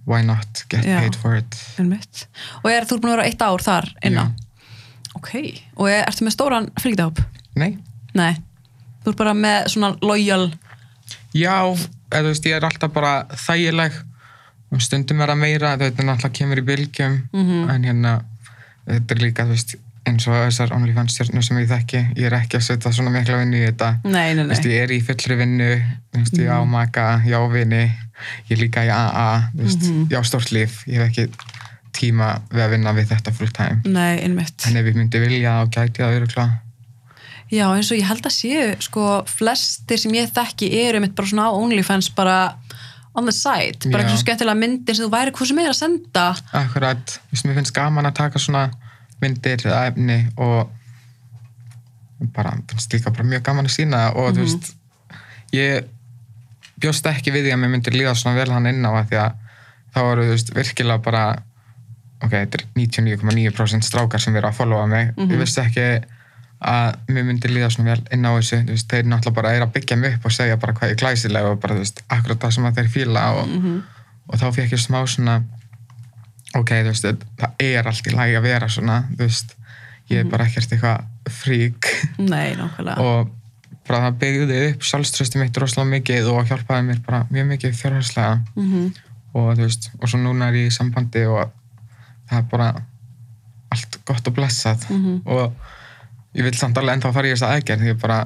[0.07, 1.01] why not get Já.
[1.01, 2.27] paid for it Einmitt.
[2.63, 4.35] og er þú búin að vera eitt ár þar innan
[5.15, 5.33] ok,
[5.77, 7.19] og er, ertu með stóran fríkdahóp?
[7.57, 7.79] nei,
[8.15, 8.37] nei,
[9.05, 10.51] þú ert bara með svona loyal
[11.35, 11.63] Já,
[12.11, 13.93] eða þú veist, ég er alltaf bara þægileg.
[14.75, 17.15] Og stundum er að meira, þetta náttúrulega kemur í bylgjum.
[17.33, 17.71] Mhm.
[17.71, 18.13] en hérna
[18.89, 19.75] þetta er líka, þú veist,
[20.07, 23.39] eins og þessar OnlyFans stjórnur sem ég þekki, ég er ekki að setja svona mikla
[23.39, 23.91] vinnu í þetta.
[24.05, 25.71] Nei, nei, Þú veist, nei, ég er í fullri vinnu
[26.17, 27.83] veist, ég á maka, ég á vini.
[28.49, 30.09] Ég er líka í AA veist, Mhm.
[30.11, 31.29] ég á stórt líf, ég hef ekki
[31.93, 33.83] tíma við að vinna við þetta full time.
[33.85, 36.59] Nei, en ef ég myndi vilja og gæti það öruglega
[37.51, 41.31] já, eins og ég held að séu sko, flestir sem ég þekki eru einmitt bara
[41.31, 42.39] svona á OnlyFans bara
[43.19, 46.27] on the side, bara eitthvað skemmtilega myndir sem þú væri hvað sem er að senda.
[46.55, 48.69] Akkurat, veist, mér finnst gaman að taka svona
[49.21, 50.71] myndir eða efni og
[52.37, 54.71] bara, finnst líka bara mjög gaman að sína og þú veist,
[55.57, 55.91] ég
[56.81, 59.21] bjóst ekki við því að mér myndi líða svona vel hann inn á að því
[59.25, 59.39] að
[59.91, 61.25] þá eru, þú veist, virkilega bara
[62.21, 65.13] ok, þetta er 99,9% strákar sem verið að followa mig.
[65.19, 65.87] Ég vissi ekki
[66.61, 69.73] að mér myndi líða svona vel inn á þessu veist, þeir náttúrulega bara er að
[69.79, 72.43] byggja mig upp og segja bara hvað ég er glæsileg og bara, þú veist, akkurat
[72.43, 73.55] það sem að þeir fíla og,
[74.29, 75.41] og þá fekk ég smá svona
[76.61, 79.57] ok, þú veist, það er allt í lagi að vera svona, þú veist
[80.11, 81.87] ég er bara ekkert eitthvað frík.
[82.19, 82.57] Nei,
[83.07, 83.31] og
[83.87, 88.43] bara það byggði upp sjálfströsti mitt rosalega mikið og hjálpaði mér bara mjög mikið fjárhærslega
[88.59, 88.91] mm
[89.31, 91.53] og þú veist, og svo núna er ég í sambandi og
[92.27, 92.71] það er bara
[93.71, 94.89] allt gott og blessað.
[94.91, 95.21] Mhm.
[95.25, 95.53] og
[96.37, 98.19] ég vil samt alveg ennþá fara í þess að aðgerð því að bara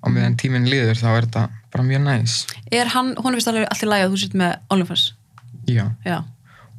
[0.00, 2.36] á meðan tíminn líður þá er þetta bara mjög næs.
[2.72, 5.08] Er hann, hún vist alveg allt í lagi að þú sitt með OnlyFans?
[5.70, 6.22] Já, já,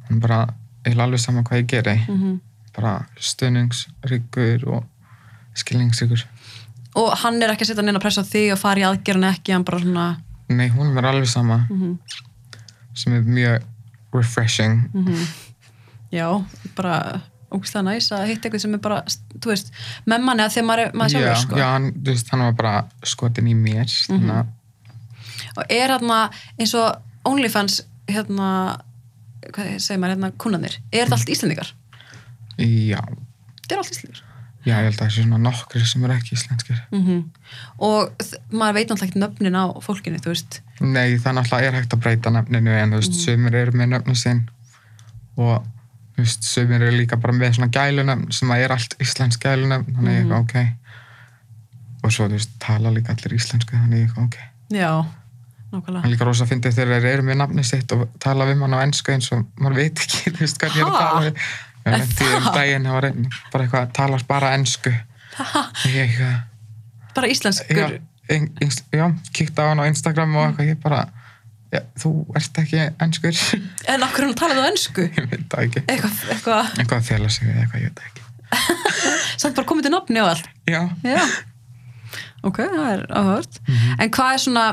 [0.08, 0.40] hann bara
[0.84, 1.98] er alveg sama hvað ég geri.
[2.08, 2.40] Mm
[2.76, 4.84] bara stöðningsryggur og
[5.58, 6.24] skilningsryggur.
[6.96, 9.54] Og hann er ekki að setja neina pressa á þig og fara í aðgerðin ekki,
[9.56, 10.06] hann bara svona
[10.52, 11.66] nei, hún er alveg sama.
[11.70, 11.98] Mhm.
[12.94, 13.62] sem er mjög
[14.12, 14.82] refreshing.
[16.12, 16.44] Já,
[16.76, 17.22] bara
[17.54, 19.02] ógustlega næs að hitta eitthvað sem er bara,
[19.38, 19.70] þú veist,
[20.08, 21.60] með manni að þegar maður, er- maður já, sjálfur, sko.
[21.60, 22.74] já, hann, þú veist, hann var bara
[23.14, 24.46] skotin í mér þannig að
[25.56, 26.18] og er hérna
[26.58, 28.48] eins og OnlyFans hérna,
[29.52, 31.72] hvað segir maður, hérna kunnanir, er þetta allt Íslendingar?
[32.58, 33.00] já,
[33.62, 34.28] Þetta er allt Íslendingar.
[34.62, 36.80] Já, ég held að það sé svona nokkri sem eru ekki íslenskir.
[36.94, 37.22] Mm
[37.82, 40.60] og þ- maður veit náttúrulega ekki nöfnin á fólkinu, þú veist.
[40.80, 43.72] Nei, það náttúrulega er hægt að breyta nefninu en þú veist, sömur eru
[46.22, 49.96] þú veist, sömur eru líka bara með svona gælunöfn sem að er allt íslensk gælunöfn
[49.98, 50.54] þannig ég eitthvað, ok.
[52.02, 54.38] Og svo, þú veist, tala líka allir íslensku þannig ég eitthvað, ok.
[54.72, 54.92] Já,
[55.72, 56.12] nákvæmlega.
[56.14, 59.14] Líka rosa fyndið þegar þeir eru með nafni sitt og tala við mann á ennsku
[59.16, 61.42] eins og maður veit ekki, þú veist, hvernig ég er að tala við
[61.82, 62.54] Já, Er því um það?
[62.54, 63.06] daginn það var
[63.50, 64.92] bara eitthvað að tala bara ennsku
[67.16, 67.98] bara já, íslenskur
[68.30, 68.44] ein,
[68.94, 71.00] já, kíkta á hann á Instagram og eitthvað, ég bara
[71.72, 73.38] já, þú ert ekki ennskur
[73.92, 77.32] en okkur hann talaði á ennsku ég veit það ekki, eitthvað, eitthvað, eitthvað að fela
[77.32, 78.22] sig eða eitthvað, ég veit ekki.
[79.40, 80.48] Samt bara komið til nafni og allt.
[80.68, 81.22] Já, Já,
[82.44, 83.60] ok, það er áhört.
[83.66, 83.92] Mhm.
[84.04, 84.64] En hvað er svona,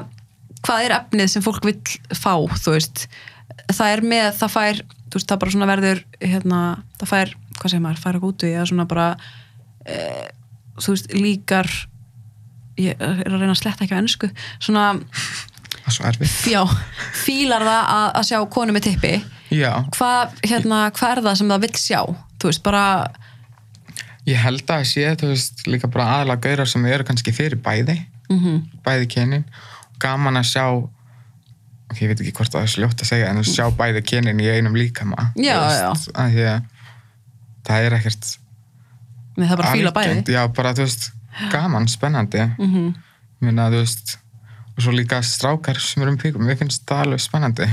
[0.66, 1.80] hvað er efnið sem fólk vill
[2.18, 3.06] fá, þú veist?
[3.70, 6.60] Það er með, það fær, þú veist, það bara svona verður, hérna,
[7.00, 9.08] það fær, hvað segir maður, fær að gótu, eða svona bara,
[9.86, 10.02] e,
[10.80, 11.72] þú veist, líkar,
[12.80, 14.30] ég er að reyna að sletta ekki á ennsku,
[14.64, 14.86] svona,
[15.90, 16.38] það er svo erfitt.
[16.54, 16.62] Já,
[17.26, 19.14] fílar það að, að sjá konu með tippi.
[19.52, 22.02] já, Hvað, hérna, hvað er það sem það vill sjá?
[22.40, 22.84] Þú veist, bara,
[24.30, 27.98] ég held að sé, þú veist, líka bara aðalega gaurar sem eru kannski fyrir bæði.
[28.30, 29.46] Mhm, bæði kynin.
[30.00, 33.50] Gaman að sjá ok, ég veit ekki hvort það er sljótt að segja en að
[33.50, 35.32] sjá bæði kynin í einum líkama.
[35.36, 36.62] Já, þú veist, því að
[37.70, 38.30] það er ekkert
[39.40, 40.24] með það bara fíla bæði.
[40.36, 41.10] já, bara, þú veist,
[41.52, 42.46] gaman, spennandi.
[42.62, 42.88] Mhm,
[43.42, 44.18] minna, þú veist
[44.80, 47.68] og svo líka strákar sem eru um píkum mér finnst það alveg spennandi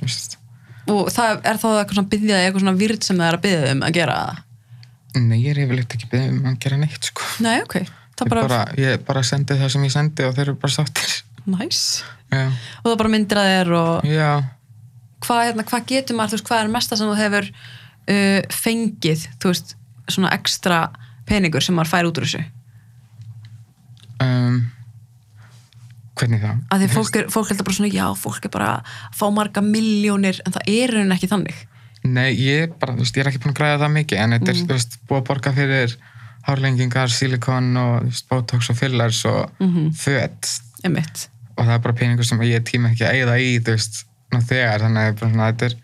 [0.00, 0.38] þú veist
[0.86, 3.70] Og það er þá eitthvað svona byggðið eitthvað svona virt sem það er að byggja
[3.74, 4.42] um að gera það?
[5.16, 7.24] nei, ég er yfirleitt ekki beðið um að gera neitt sko.
[7.42, 7.76] Nei, ok.
[7.80, 11.14] Ég, bara, bara, ég bara sendi það sem ég sendi og þeir eru bara sáttir
[12.32, 12.44] já,
[12.82, 14.06] Og það bara myndir að þér og
[15.26, 19.74] hvað, hérna, hvað getur maður, veist, hvað er mesta sem þú hefur uh, fengið, veist,
[20.12, 20.80] svona ekstra
[21.26, 22.44] peningur sem maður fær út úr þessu?
[24.22, 24.60] um,
[26.16, 26.58] hvernig það?
[26.72, 29.62] Að því fólk, er, fólk heldur bara svona, já, fólk er bara að fá marga
[29.62, 31.62] miljónir, en það er raunin ekki þannig.
[32.06, 34.50] Nei, ég bara, þú veist, ég er ekki búin að græða það mikið en þetta
[34.52, 34.66] er, Mm.
[34.66, 35.96] þú veist, búið að borga fyrir
[36.46, 39.90] hárlengingar, silikon og veist, botox og fillers og Mhm.
[39.94, 41.28] föt Einmitt.
[41.58, 44.38] og það er bara peningur sem ég tíma ekki að eigða í, þú veist, nú
[44.40, 45.74] þegar þannig að bara, svona, þetta er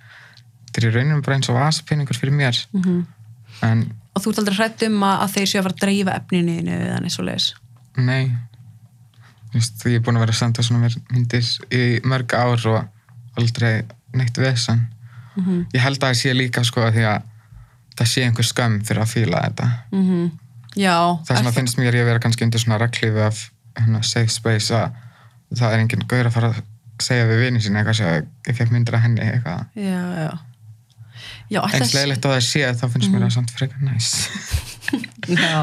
[0.72, 3.06] þetta er í rauninu bara eins og vasapeningur fyrir mér Mhm.
[3.62, 6.16] en Og þú ert aldrei hrætt um að, að þeir séu að fara að dreifa
[6.20, 7.54] efninu eða neitt svo leiðis.
[7.96, 8.30] nei
[9.52, 12.66] þú veist, ég er búin að vera að senda svona mér myndir í mörg ár
[12.72, 13.82] og aldrei
[14.16, 14.88] neitt vesan
[15.32, 17.22] Mm ég held að það sé líka sko því að
[17.96, 20.30] það sé einhver skömm fyrir að fíla þetta -hmm.
[20.76, 21.18] Já.
[21.24, 24.28] það sem að finnst mér ég að vera kannski undir svona reglífi af hérna, safe
[24.28, 24.90] space að
[25.56, 26.62] það er enginn gaur að fara að
[27.00, 30.38] segja við vinið sín eitthvað sem ég fekk myndir að henni eitthvað Já, já.
[31.60, 34.10] Að- leiðilegt og það sé þá finnst mér það samt frekar næs.
[35.44, 35.60] Já,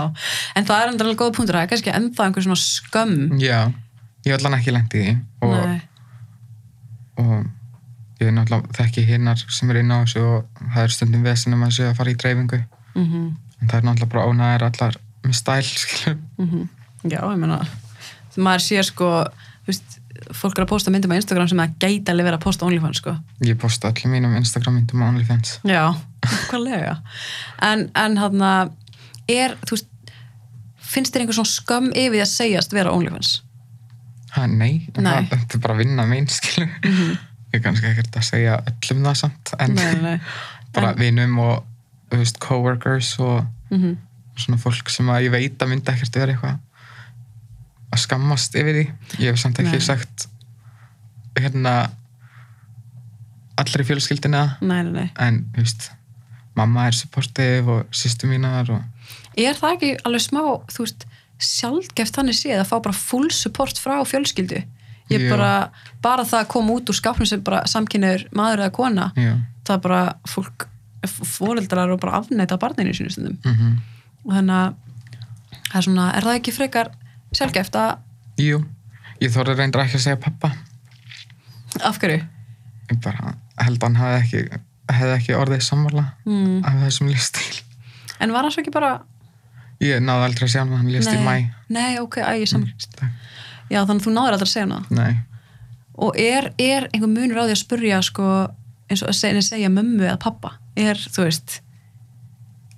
[0.56, 3.36] en það er endur alveg góða punktur, það er kannski ennþá einhver svona skömm.
[3.42, 3.60] já,
[4.26, 5.82] ég vil hann ekki lendi í því og,
[7.20, 7.36] og
[8.24, 11.68] ég er náttúrulega þekki hinnar sem er inn á þessu og það er stundum vesinum
[11.68, 12.64] að sé að fara í dreifingu.
[12.96, 16.18] Mm en það er náttúrulega bara ónæðir allar með stæl skilur
[17.08, 17.46] Já, ég
[18.30, 19.10] þegar maður sér sko,
[19.64, 19.98] þú veist,
[20.36, 23.00] fólk er að posta myndum á Instagram sem það gæti alveg verið að posta OnlyFans,
[23.02, 23.14] sko.
[23.46, 25.84] ég posta allir mínum Instagram myndum á OnlyFans Já,
[26.50, 26.96] hvað lega.
[27.66, 28.44] En, en hann
[29.30, 29.88] er, þú veist,
[30.90, 33.36] finnst þér einhver svona skömm yfir að segjast vera OnlyFans?
[34.36, 35.24] ha, nei, Nei.
[35.32, 36.70] Þetta er bara vinna mín skilur
[37.50, 40.18] ég er kannski ekkert að segja öllum það samt en Nei, nei,
[40.76, 41.64] bara En- vinum og
[42.12, 43.42] þú veist, coworkers og
[43.74, 43.98] Mm
[44.40, 46.54] svona fólk sem að ég veit að myndi ekkert vera eitthvað
[47.90, 48.86] að skammast yfir því
[49.24, 49.86] ég hef samt ekki Nei.
[49.86, 50.28] sagt
[51.40, 51.74] hérna
[53.60, 55.90] allir í fjölskyldina Nei, nei, en veist
[56.60, 60.42] mamma er supportive og sýstu mínar og Er það ekki alveg smá,
[60.74, 61.06] þú veist,
[61.40, 64.64] sjálfgeft þannig séð að fá bara full support frá fjölskyldu?
[65.10, 65.30] Ég Jú.
[65.32, 65.70] bara,
[66.04, 69.32] bara það að koma út úr skápnum sem bara samkynniður maður eða kona, já,
[69.66, 70.68] það er bara fólk,
[71.08, 73.40] fóreldrar og bara afneita barninu sínu stundum.
[73.46, 73.80] mhm
[74.28, 74.76] Og þannig að
[75.70, 76.92] það er svona, er það ekki frekar
[77.36, 77.98] sjálfgeft að,
[78.42, 78.60] jú,
[79.22, 80.52] ég þorði reyndar ekki að segja pappa
[81.86, 82.24] af hverju?
[82.90, 86.64] ég bara held að hann hefði ekki hefði ekki orðið sammála Mm.
[86.66, 87.62] af þessum lífstíl
[88.20, 89.00] En var hann svo ekki bara,
[89.80, 91.36] ég náði aldrei að sjá hann, hann lífst í mæ
[91.70, 92.52] nei, ok, æ, ég.
[92.98, 93.12] Takk.
[93.70, 94.80] Já, þannig að þú náður aldrei að segja hana.
[94.90, 95.20] nei,
[96.00, 98.26] Og er, er einhver munur á því að spurja, sko,
[98.90, 100.54] eins og að segja, segja mömmu eða pappa?
[100.80, 101.60] Er, þú veist,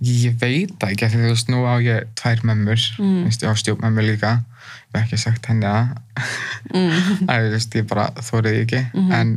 [0.02, 3.06] Ég veit ekki, því þú veist, nú á ég tvær mömmur, Mm.
[3.06, 3.24] mm.
[3.28, 5.92] veist, ég á stjórnmömmu líka, ég hef ekki sagt henni það,
[6.74, 6.92] mm.
[7.30, 9.12] að þú veist, ég bara þóriði ekki, Mhm.
[9.14, 9.34] en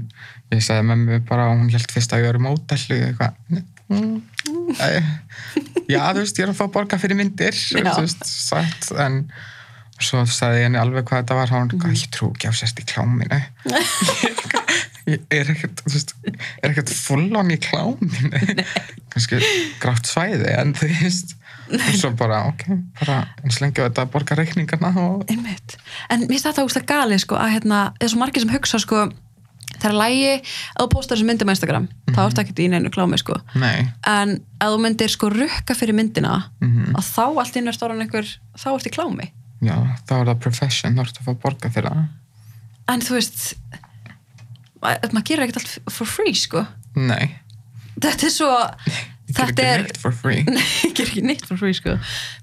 [0.52, 3.32] ég sagði mömmu bara og hún held fyrst að ég mótel og ég eitthvað,
[3.90, 4.22] mm,
[5.88, 7.84] já, þú veist, ég er að fá að borga fyrir myndir, Já.
[7.92, 9.20] þú veist, satt, en
[10.00, 11.84] svo sagði ég henni alveg hvað þetta var, hún, Mhm.
[11.84, 11.92] mm.
[11.94, 13.42] ég trú ekki á sérst í kláminu.
[15.06, 16.14] er ekkert, þú veist,
[16.62, 18.64] er ekkert full on í kláminu,
[19.12, 19.40] kannski
[19.82, 21.34] grátt svæði, en þú veist,
[21.74, 22.64] og svo bara, ok,
[23.00, 25.76] bara eins lengi á þetta að borga reikningarna og einmitt.
[26.12, 28.80] En mér finnst þetta úrst að gali, sko, að hérna, það svo margir sem hugsa,
[28.82, 29.04] sko,
[29.74, 32.92] það er lægi, ef þú postar þessu myndum á Instagram, þá ertu ekkert í neinu
[32.94, 33.38] klámi, sko.
[33.60, 37.76] nei, En ef þú myndir, sko, rukka fyrir myndina, mhm að þá allt inn er
[37.76, 39.30] stóran einhver, þá ertu í klámi.
[39.64, 39.74] Já,
[40.08, 42.04] þá er það profession, þá ertu að fá að borga fyrir það.
[42.92, 43.42] En þú veist,
[44.84, 46.66] maður gerir ekkert allt for free, sko.
[46.94, 47.32] Nei,
[47.94, 48.50] Þetta er svo,
[49.34, 49.84] þetta er,
[51.04, 51.96] ekki neitt for free sko.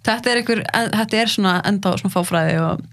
[0.06, 0.64] þetta er einhver,
[0.96, 2.84] þetta er svona enda svona fáfræði og,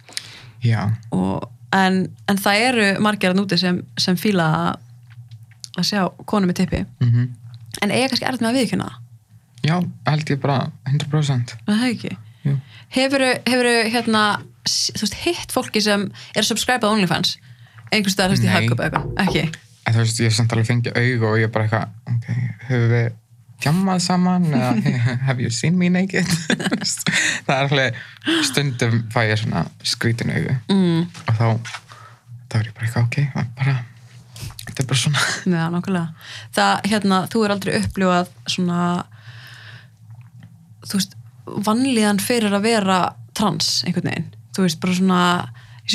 [1.15, 6.65] og, en, en það eru margir að núti sem, sem fíla að, sjá konu með
[6.65, 7.29] tippi mhm.
[7.85, 9.05] en eiga kannski með að viðkynna það
[9.59, 9.75] Já,
[10.07, 11.53] held ég bara 100%.
[11.67, 12.11] Er það ekki
[12.47, 12.53] Jú.
[12.95, 14.21] hefuru hérna
[14.63, 16.07] þú veist, hitt fólki sem
[16.39, 17.35] er subscribað OnlyFans
[17.93, 18.55] einhvers staðar, þú veist, í Nei.
[18.57, 19.47] hagkup eitthvað, ekki
[19.89, 22.27] En þú veist, ég hef samt alveg fengið augu og ég er bara eitthvað, ok,
[22.69, 23.07] höfum við
[23.63, 24.97] tjammað saman eða
[25.27, 26.29] have you seen me naked?
[27.47, 28.01] Það er alveg,
[28.47, 31.79] stundum fæ ég svona skrítin augu mm, og þá,
[32.53, 33.77] þá er ég bara eitthvað, ok, er bara,
[34.69, 35.25] þetta er bara svona.
[35.77, 36.27] Nákvæmlega.
[36.59, 38.83] Það, hérna, þú er aldrei upplifað svona,
[40.85, 41.17] þú veist,
[41.69, 42.99] vannlíðan fyrir að vera
[43.39, 44.29] trans, einhvern veginn.
[44.55, 45.23] Þú veist, bara svona,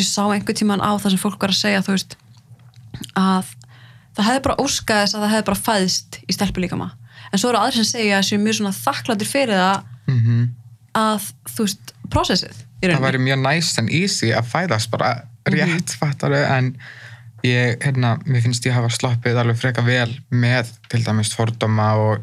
[0.01, 2.17] ég sá einhvern tíman á það sem fólk var að segja, þú veist,
[3.19, 3.45] að
[4.15, 6.91] það hefði bara óskað þess að það hefði bara fæðst í stelpu líkama.
[7.31, 10.19] En svo eru aðri sem segja að séu mjög svona þakkláttir fyrir það Mm
[10.93, 15.13] að, þú veist, prósessið það væri mjög nice and easy að fæðast bara
[15.49, 16.67] rétt mm fattaru en
[17.43, 22.19] ég, hérna, mér finnst ég hafa sloppið alveg freka vel með til dæmis fordóma og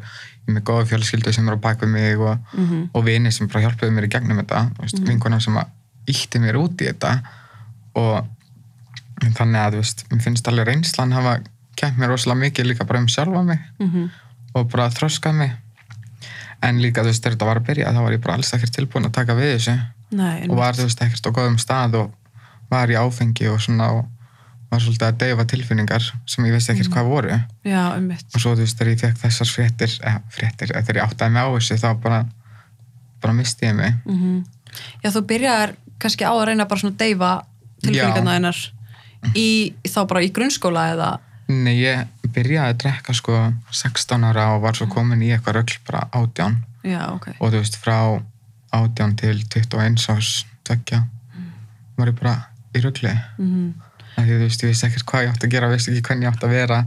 [0.47, 2.89] ég með góða fjölskyldu sem er á bak við mig og, Mhm.
[2.93, 5.07] og vini sem bara hjálpuðu mér í gegnum þetta mm -hmm.
[5.07, 5.67] vinkona sem að
[6.07, 7.21] ítti mér út í þetta
[7.95, 8.27] og
[9.37, 11.39] þannig að veist, finnst alveg reynslan hafa
[11.77, 14.09] kemd mér rosalega mikið líka bara um sjálfa mig Mhm.
[14.55, 15.51] og bara þroskað mig.
[16.63, 18.71] En líka þú veist þegar þetta var að byrja þá var ég bara alls ekkert
[18.75, 19.75] tilbúin að taka við þessu.
[20.11, 22.11] Nei, og var þú veist ekkert á góðum stað og
[22.69, 24.05] var í áfengi og svona og
[24.71, 26.93] var svolítið að deyfa tilfinningar sem ég vissi ekkert Mhm.
[26.93, 27.43] hvað voru.
[27.65, 30.95] Já, um og svo þú veist þegar ég fekk þessar fréttir eða fréttir, eða þegar
[31.01, 32.25] ég áttaði mig á þessu þá bara,
[33.21, 33.93] bara misti ég mig.
[34.05, 34.45] Mm
[35.03, 37.43] Já, þú byrjar kannski á að reyna bara svona að deyfa
[37.81, 38.61] tilfinningarna einar
[39.37, 41.11] í, þá bara í grunnskóla eða?
[41.51, 43.37] Nei, ég byrjaði að drekka sko
[43.75, 46.61] 16 ára og var svo komin í eitthvað rögl bara átján.
[46.87, 47.27] Já, ok.
[47.37, 47.97] og þú veist frá
[48.73, 50.31] átján til 21 árs
[50.65, 51.03] tvekja
[51.99, 52.35] var ég bara
[52.73, 53.73] í rögli Mm
[54.21, 56.33] því þú veist, ég vissi ekkert hvað ég átt að gera vissi ekki hvernig ég
[56.33, 56.79] átt að vera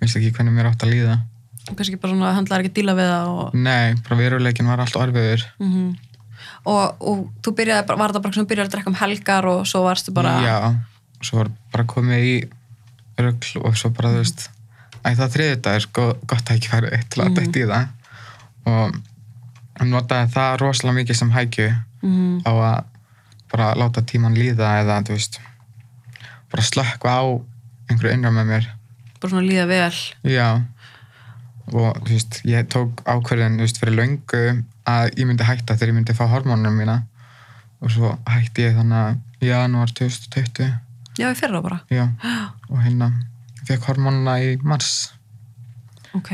[0.00, 1.14] vissi ekki hvernig mér átt að líða.
[1.68, 4.98] Kannski bara svona handlar ekki að díla við það og, Nei, bara veruleikin var allt
[5.00, 5.88] orfiður mm
[6.68, 9.82] og, og þú byrjaði, var það bara svona byrjaði að drekka um helgar og svo
[9.86, 10.56] varstu bara Já,
[11.24, 12.36] svo var bara komið í
[13.18, 14.48] rögl og svo bara þú veist
[15.02, 17.36] æ, það þriði þetta er go gott tækifæri til að Mhm.
[17.38, 17.88] dætt í það
[18.68, 21.68] og notaði það rosalega mikið sem hækju
[22.02, 22.84] mm á að
[23.52, 25.38] bara láta tíman líða eða þú veist
[26.52, 27.22] bara slökka á
[27.88, 28.66] einhverju innra með mér
[29.20, 29.94] bara svona líða vel.
[30.22, 30.48] já
[31.68, 34.42] og þú veist, ég tók ákverðin þú veist, fyrir löngu
[34.88, 36.98] að ég myndi hætta þegar ég myndi fá hormónunum mína
[37.82, 40.72] og svo hætti ég þannig í janúar 2020
[41.18, 41.80] Já, í fyrra bara.
[41.90, 42.06] já,
[42.70, 43.10] og hérna
[43.68, 45.12] fekk hormónuna í mars
[46.16, 46.30] Ok.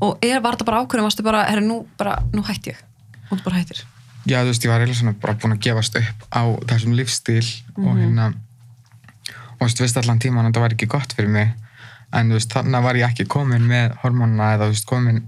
[0.00, 2.78] Og er, var þetta bara ákveðum, varstu bara, herri, nú, bara, nú hætti ég.
[3.26, 3.80] Og þú bara hættir.
[4.24, 7.90] já, þú veist, ég var eiginlega bara búin að gefast upp á þessum lífstíl og
[7.90, 7.98] Mhm.
[8.00, 8.26] hérna
[9.60, 11.50] og þú veist, veist allan tíman að þetta var ekki gott fyrir mig
[12.12, 15.20] en þú veist, þannig var ég ekki komin með hormónuna eða þú veist, komin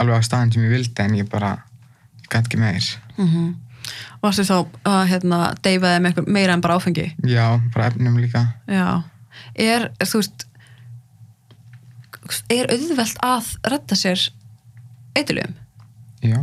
[0.00, 1.52] alveg á staðin sem ég vildi en ég bara
[2.32, 2.88] gæti ekki meir.
[3.18, 3.52] Mm
[4.22, 4.54] Varstu þá
[4.86, 7.08] að hérna, deyfaði með eitthvað meira en bara áfengi?
[7.26, 8.44] já, bara efnum líka.
[8.70, 9.02] Já.
[9.58, 10.44] Er, þú veist,
[12.52, 14.22] er auðvelt að redda sér
[15.18, 15.56] eitthulum?
[16.22, 16.38] já,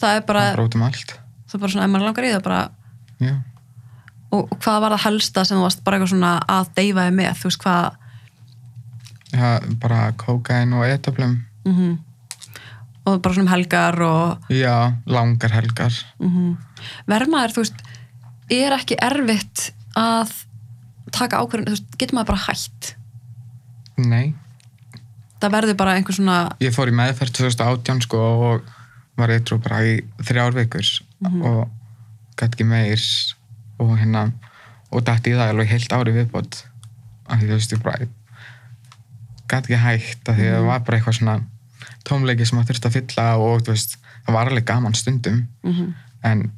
[0.00, 1.12] Það er bara, allt.
[1.44, 2.60] Það er bara svona, ef maður langar í það bara,
[3.20, 3.34] já,
[4.30, 7.32] og, og hvað var það helsta sem þú varst bara eitthvað svona að deyfaði með,
[7.42, 7.98] þú veist hvað,
[9.36, 9.50] já
[9.84, 11.98] bara kókain og etablum mm
[13.08, 14.74] og bara svona um helgar og, já,
[15.06, 15.94] langar helgar.
[16.20, 16.56] Mm
[17.10, 17.82] vermaður, þú veist,
[18.50, 20.32] er ekki erfitt að
[21.12, 22.94] taka ákvörðin, þú veist, getur maður bara hætt?
[24.00, 24.34] nei,
[25.40, 28.66] Það verður bara einhver svona, ég fór í meðferð 2018 sko og
[29.16, 29.94] var eitthvað bara í
[30.28, 30.90] þrjár vikur
[31.24, 31.62] og
[32.36, 33.04] gæti ekki meir
[33.80, 34.26] og hérna
[34.92, 36.60] og dætti í það alveg heilt ári viðbót.
[37.30, 38.08] Af því þú veist ég bara
[39.48, 41.36] gæti ekki hægt af því að það var bara eitthvað svona
[42.08, 46.50] tómleiki sem maður þurfti að fylla og veist það var alveg gaman stundum mm en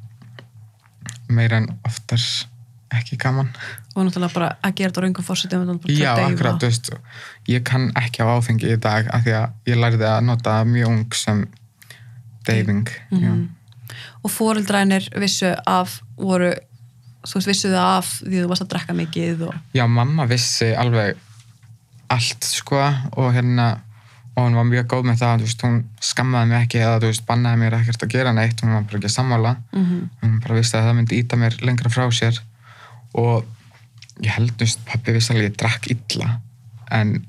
[1.31, 2.19] meira en oftar
[2.93, 3.47] ekki gaman
[3.95, 6.89] og náttúrulega bara að gera þetta á raungum fórsetum Já, akkurat, þú veist,
[7.49, 10.91] ég kann ekki á áfengi í dag af því að ég lærði að nota mjög
[10.91, 11.45] ung sem
[12.47, 12.89] deyfing.
[13.11, 13.47] Mhm.
[14.23, 16.53] og fóreldrænir vissu af voru,
[17.23, 20.73] þú veist, vissu það af því þú varst að drekka mikið og Já, mamma vissi
[20.75, 21.17] alveg
[22.09, 22.81] allt, sko,
[23.17, 23.79] og hérna,
[24.35, 27.61] og hún var mjög góð með það, veist, hún skammaði mig ekki eða, veist, bannaði
[27.61, 30.07] mér ekkert að gera neitt, hún var bara ekki að sammála, mm -hmm.
[30.23, 32.39] hún bara vissi að það myndi íta mér lengra frá sér
[33.13, 33.45] og
[34.23, 36.39] ég held, veist, pappi vissi alveg að ég drakk illa,
[36.91, 37.25] en,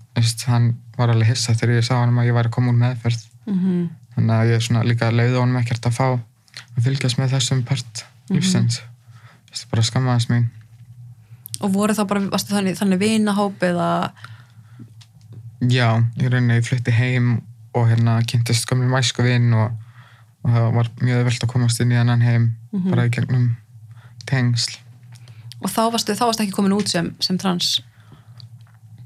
[0.46, 3.28] hann var alveg hissa þegar ég sá hann að ég væri að koma úr meðferð.
[3.46, 3.88] Mhm.
[4.14, 8.78] þannig að ég líka leiði honum ekkert að fá að fylgjast með þessum part lífsins
[8.78, 10.46] þú veist, bara skammaðast mín
[11.60, 14.12] og voru þá bara, þannig, þannig vinahóp eða,
[15.60, 15.88] já,
[16.20, 17.40] ég rauninni ég flutti heim
[17.74, 19.72] og hérna kynntist gömlu mæsku vinn og,
[20.44, 22.90] og það var mjög velt að komast inn í annan heim Mhm.
[22.90, 23.56] bara í gegnum
[24.26, 24.78] tengsl
[25.62, 27.80] og þá varstu, þá varstu ekki komin út sem, sem trans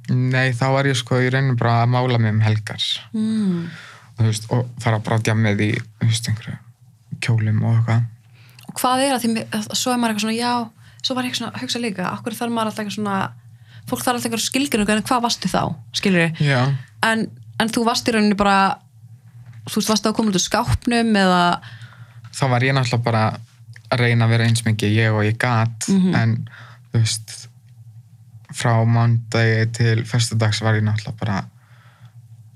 [0.09, 2.81] nei, þá var ég sko í rauninni bara að mála mig um helgar
[3.13, 3.69] mm.
[4.17, 6.57] og, veist, og fara bara að djammið í þú veist, einhverju
[7.21, 8.07] kjólum og eitthvað
[8.69, 9.45] og hvað er að því,
[9.77, 12.55] svo er maður eitthvað svona, já svo var ég eitthvað svona hugsa líka, okkur þarf
[12.55, 13.19] maður alltaf eitthvað svona
[13.91, 15.63] fólk þarf alltaf eitthvað skilgjörnum en hvað varstu þá,
[15.97, 16.61] skilur já,
[17.09, 17.27] en,
[17.61, 18.79] en þú varst í rauninni bara
[19.69, 21.43] þú koma út úr skápnum eða,
[22.33, 23.25] þá var ég náttúrulega bara
[23.89, 26.15] að reyna að vera eins mikið ég og ég gat Mhm.
[26.15, 26.49] en
[26.93, 27.49] þú veist
[28.59, 31.45] frá mándagi til fyrstudags var ég náttúrulega bara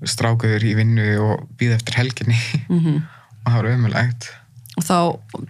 [0.03, 2.37] strákuður í vinnu og býð eftir helginni.
[2.69, 3.01] Mm
[3.43, 4.29] og það var umulegt
[4.73, 4.97] og þá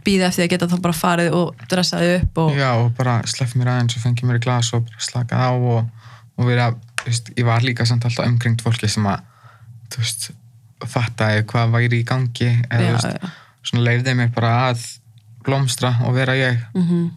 [0.05, 3.55] býði eftir að geta þá bara farið og dressaði upp og já og bara slepp
[3.59, 6.69] mér aðeins og fengi mér í glas og bara slakað á og, og vera,
[7.01, 9.23] þú veist, ég var líka samt alltaf umkringt fólki sem að
[9.93, 10.29] þú veist,
[10.83, 14.87] fattaði hvað væri í gangi eða þú veist, svona leifði mér bara að
[15.43, 16.63] blómstra og vera ég.
[16.75, 17.11] Mm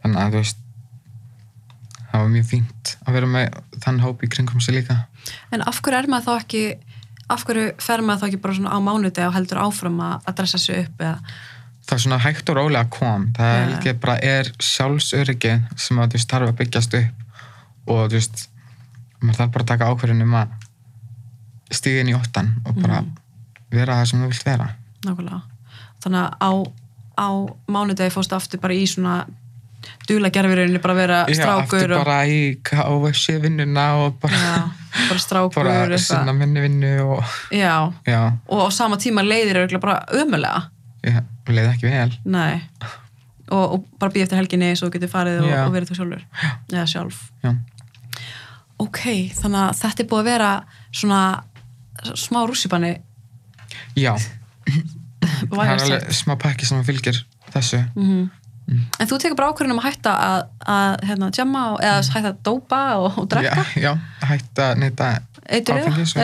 [0.00, 0.60] þannig að þú veist
[2.10, 4.96] það var mjög fínt að vera með þann hóp í kringum sig líka.
[5.54, 6.62] En af hverju er maður þá ekki
[7.30, 10.36] af hverju fer maður þá ekki bara svona á mánudegi og heldur áfram að, að
[10.40, 11.18] dressa sig upp eða,
[11.86, 16.10] það er svona hægt og rólega kom það er ekki bara er sjálfsöryggi sem að
[16.12, 18.44] þú veist þarf að byggjast upp og þú veist
[19.20, 20.52] maður þarf bara að taka ákverðin um að
[21.80, 23.10] stíða inn í óttan og bara Mhm.
[23.70, 24.68] vera það sem þú vilt vera.
[25.06, 25.40] Nákvæmlega.
[26.02, 26.50] Þannig að á,
[27.20, 27.28] á
[27.70, 29.26] mánudegi fórstu aftur bara í svona
[30.08, 34.58] dula gerfirinu bara vera Já, strákur aftur og, bara í KFC vinnuna og bara, já,
[35.08, 37.24] bara strákur bara sinna minni vinnu og
[37.54, 40.68] já, já, og á sama tíma leiðir eru bara ömulega
[41.06, 42.16] ég leið ekki vel.
[43.50, 46.26] Og, og bara býð eftir helginni svo getur farið og, verið þú sjálfur.
[46.70, 47.22] Eða sjálf.
[47.42, 47.54] Já,
[48.78, 49.00] ok,
[49.40, 50.50] þannig að þetta er búið að vera
[50.90, 51.22] svona
[52.20, 52.92] smá rússipanni.
[53.98, 54.14] Já.
[55.20, 57.18] Það er alveg smá pakki sem fylgir
[57.52, 57.82] þessu.
[57.96, 58.28] Mm
[58.70, 60.40] en þú tekur bara ákvörðin um að hætta að,
[60.74, 63.64] að hérna, jamma og, eða hætta að dópa og, og drekka.
[63.74, 63.92] Já, já,
[64.30, 65.10] hætt að neyta
[65.50, 66.14] áfengis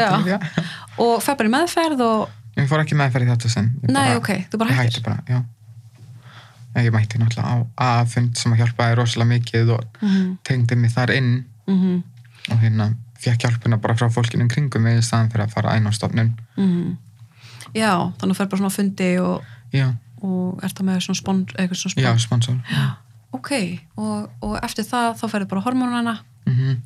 [1.03, 3.71] og fer bara í meðferð og ég fór ekki meðferð í þetta sinn.
[3.83, 5.01] Ég Nei, bara- ok, þú bara ég hættir.
[5.01, 5.43] hætti bara,
[6.85, 11.15] ég mætti náttúrulega á aðfund sem að hjálpaði rosalega mikið og mm tengdi mig þar
[11.17, 11.45] inn.
[11.67, 12.03] -hmm.
[12.53, 15.89] og hérna fekk hjálpina bara frá fólkinu kringum mig í staðan fyrir að fara einn
[15.89, 16.37] á stofnun.
[16.57, 16.97] Mm
[17.75, 19.43] já, þannig að fer bara svona á fundi og,
[19.73, 19.87] já,
[20.23, 22.57] og ert það með svona spond, eitthvað svona já, spond sponsor
[23.37, 23.51] ok,
[23.97, 26.77] og, og eftir það þá ferðu bara hormónana mm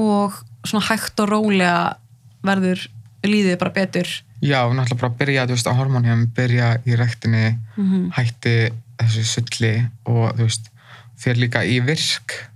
[0.00, 0.32] og
[0.64, 1.96] svona hægt og rólega
[2.42, 2.80] verður
[3.26, 4.08] líðið bara betur
[4.40, 8.06] já, náttúrulega bara byrja þú veist, á hormónium, byrja í rektinni mm -hmm.
[8.16, 9.74] hætti þessu sulli
[10.06, 10.70] og þú veist,
[11.18, 12.48] fyrir líka í virk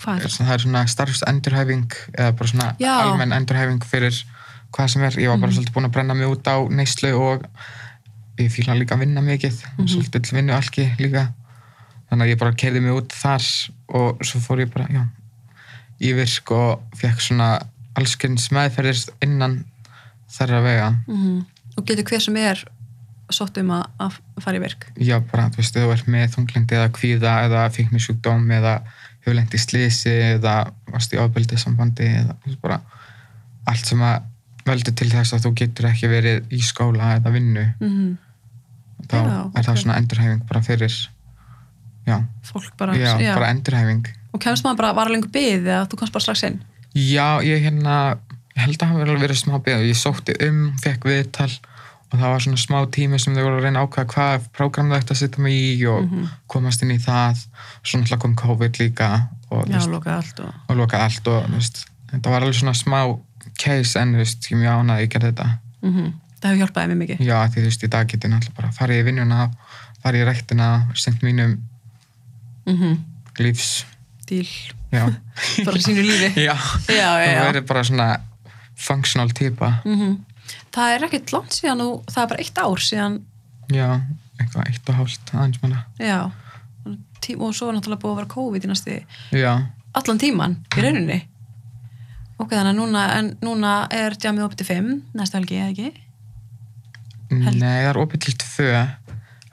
[0.00, 0.46] hvað er það?
[0.46, 2.94] það er svona starfsendurhæfing eða bara svona Já.
[3.02, 4.24] almenn endurhæfing fyrir
[4.72, 5.56] hvað sem er, ég var bara Mhm.
[5.56, 7.42] svolítið búin að brenna mig út á neyslu og
[8.46, 9.86] ég fíla líka að vinna mikið Mhm.
[9.88, 11.28] svolítið til vinnu alki líka.
[12.10, 13.44] Þannig að ég bara kerði mig út þar
[13.88, 15.04] og svo fór ég bara, já
[16.00, 17.60] í virk og fekk svona
[17.94, 19.64] allskynns meðferðir innan
[20.30, 20.90] þeirra vega.
[21.08, 21.44] Mm
[21.78, 22.58] og getur hver sem er
[23.32, 24.86] sótt um að, að fara í virk?
[24.98, 28.72] Já bara, þú veist, þú ert með þunglindi eða kvíða eða fíknisjúkdóm eða
[29.20, 32.80] hefur lent í slisi eða varst í ofbeldi sambandi eða bara
[33.70, 34.22] allt sem að
[34.66, 37.64] veldur til þess að þú getur ekki verið í skóla eða vinnu.
[37.80, 38.18] Mm
[39.08, 39.80] þá Já, er það ok.
[39.84, 40.94] svona endurhæfing bara fyrir
[42.06, 42.16] já,
[42.50, 44.06] fólk bara, já, bara endurhæfing.
[44.34, 46.60] Og kemst maður bara, var að lengur byggð eða þú komst bara strax inn?
[46.94, 47.96] Já, ég hérna
[48.60, 51.50] held að það alveg verið smá beð ég sótti um, fekk viðtal
[52.10, 54.98] og það var svona smá tími sem þau voru að reyna ákvæða hvað prógram það
[55.04, 56.24] ætti að setja mig í og Mhm.
[56.50, 57.44] komast inn í það.
[57.84, 59.10] Svo náttúrulega kom COVID líka
[59.50, 62.74] og, já, veist, lokaði allt og og loka allt og veist, þetta var alveg svona
[62.74, 63.18] smá
[63.58, 65.48] case en veist, ég mjög ánað að ég gerði þetta.
[65.82, 67.22] Mm það hefur hjálpaði mér mikið.
[67.28, 69.50] Já, því þú veist, í dag geti náttúrulega bara farið í vinnuna
[70.00, 71.58] farið í rektina, sendt mínum
[72.66, 72.98] mm
[73.40, 73.84] lífs.
[74.28, 74.44] Til
[74.92, 75.06] já,
[75.66, 76.32] bara sínu lífi.
[76.48, 76.56] Já,
[76.88, 77.44] já, já, já.
[77.46, 78.08] verið bara svona
[78.76, 79.78] functional típa.
[79.84, 80.18] Mm
[80.74, 83.16] það er ekkert langt síðan og það er bara eitt ár síðan
[83.70, 83.88] já,
[84.40, 86.18] eitthvað eitt og hálft aðeins meina já,
[87.36, 88.96] og svo er náttúrulega búið að vera COVID í næsti
[89.38, 89.52] já,
[89.98, 91.18] allan tíman í rauninni.
[92.40, 93.00] Ok, þannig að núna,
[93.44, 96.04] núna er jamið opið til 5 næsta helgi, eða ekki?
[97.30, 98.70] Held- nei, það er opið til tvö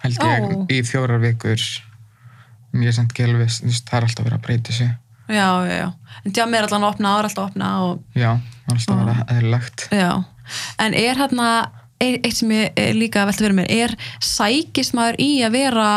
[0.04, 0.66] held ég, Ó.
[0.74, 1.62] í fjórar vikur.
[2.78, 4.88] Ég er samt gelvis, það er alltaf verið að breyta þessu.
[5.28, 5.88] Já, já, já,
[6.26, 8.96] en jamið er allan að opna er alltaf að opna og já, það er alltaf
[8.96, 9.08] Ó.
[9.08, 9.88] verið eðlilegt.
[9.92, 10.12] Já,
[10.80, 11.48] en er hérna
[12.00, 15.88] eitt sem ég er líka að velta fyrir mér er sækist maður í að vera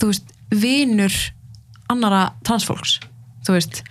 [0.00, 1.18] þú veist, vinur
[1.92, 2.98] annara transfólks?
[3.46, 3.82] Þú veist,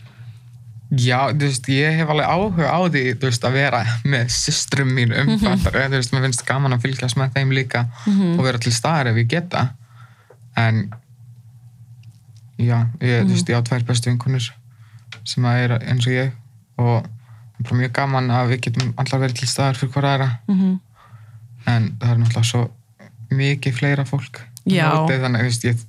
[0.90, 5.12] Já, þú veist, ég hef alveg áhuga á því, veist, að vera með systrum mín
[5.14, 5.38] um Mhm.
[5.46, 7.86] mm þú veist, mér finnst gaman að fylgjast með þeim líka
[8.40, 9.70] og vera til staðar ef ég geta.
[10.58, 10.90] En
[12.58, 14.50] já, ég, þú veist, ég á tvær bestu vinkunur
[15.24, 16.32] sem að er eins og ég
[16.80, 17.06] og
[17.60, 20.30] það er mjög gaman að við getum allar verið til staðar fyrir hvora aðra.
[20.48, 20.80] Mm
[21.68, 22.62] en það er náttúrulega svo
[23.36, 24.90] mikið fleira fólk Já.
[25.06, 25.82] þannig, þú veist, ég,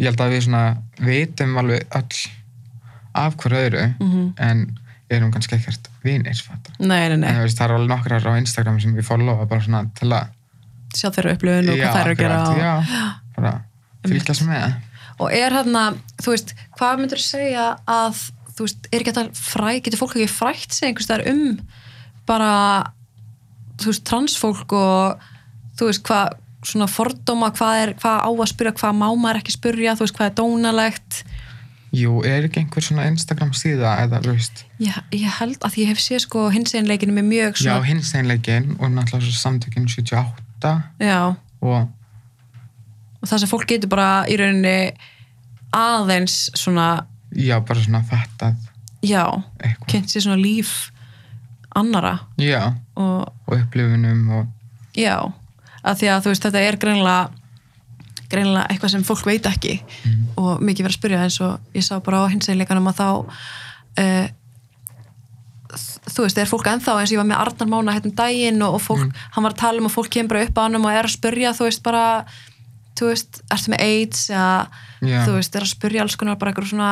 [0.00, 0.62] ég held að við svona
[0.98, 2.22] vitum alveg öll
[3.14, 4.32] af hverju öðru Mhm.
[4.38, 4.78] en
[5.10, 6.74] erum kannski ekkert vinir fattar.
[6.80, 9.46] nei, nei, en nei þú veist, það eru alveg nokkrar á Instagram sem ég followa
[9.48, 10.28] bara svona til að
[10.94, 12.74] sjá þeirra upplifun og Já, hvað þær eru að gera og, já,
[13.36, 13.52] bara
[14.06, 14.74] fylgjast með.
[15.20, 15.82] Og er hérna,
[16.22, 18.18] þú veist, hvað myndur þú segja að,
[18.56, 21.58] þú veist, er ekki þetta fræ, getur fólk ekki frætt sig einhvers þar um
[22.26, 22.50] bara
[23.78, 25.20] þú veist, transfólk og
[25.78, 26.34] þú veist, hvað
[26.64, 30.16] svona fordóma, hvað er, hvað á að spyrja hvað má maður ekki spyrja, þú veist,
[30.16, 31.24] hvað er dónalegt
[31.94, 36.00] Jú, er ekki einhver svona Instagram síða eða, veist, ég, ég held að ég hef
[36.02, 40.72] séð sko hinseginleikinu með mjög já, svona hins einleikin og náttúrulega samtökin 78
[41.04, 41.20] já,
[41.60, 41.78] og
[43.20, 44.94] og það sem fólk getur bara í rauninni
[45.74, 48.58] aðeins svona já, bara svona fattað.
[49.04, 49.24] Já,
[49.90, 50.90] kynnt sér svona líf
[51.76, 55.18] annara já, og og upplifunum og já,
[55.84, 57.43] að því að þú veist þetta er greinilega
[58.30, 59.76] greinilega eitthvað sem fólk veit ekki.
[60.40, 63.08] Og mikið verið að spyrja eins og ég sá bara á hinsegleikanum að þá
[64.04, 64.26] uh,
[65.74, 68.62] þú veist, er fólk ennþá eins og ég var með Arnar Mána hérna um daginn
[68.64, 70.78] og, og fólk, hann var að tala um og fólk kemur bara upp á hann
[70.78, 72.04] og er að spyrja, þú veist, bara
[72.98, 74.52] þú veist, ertu með AIDS eða
[75.02, 75.18] Já.
[75.26, 76.90] þú veist, er að spyrja alls konar bara eitthvað svona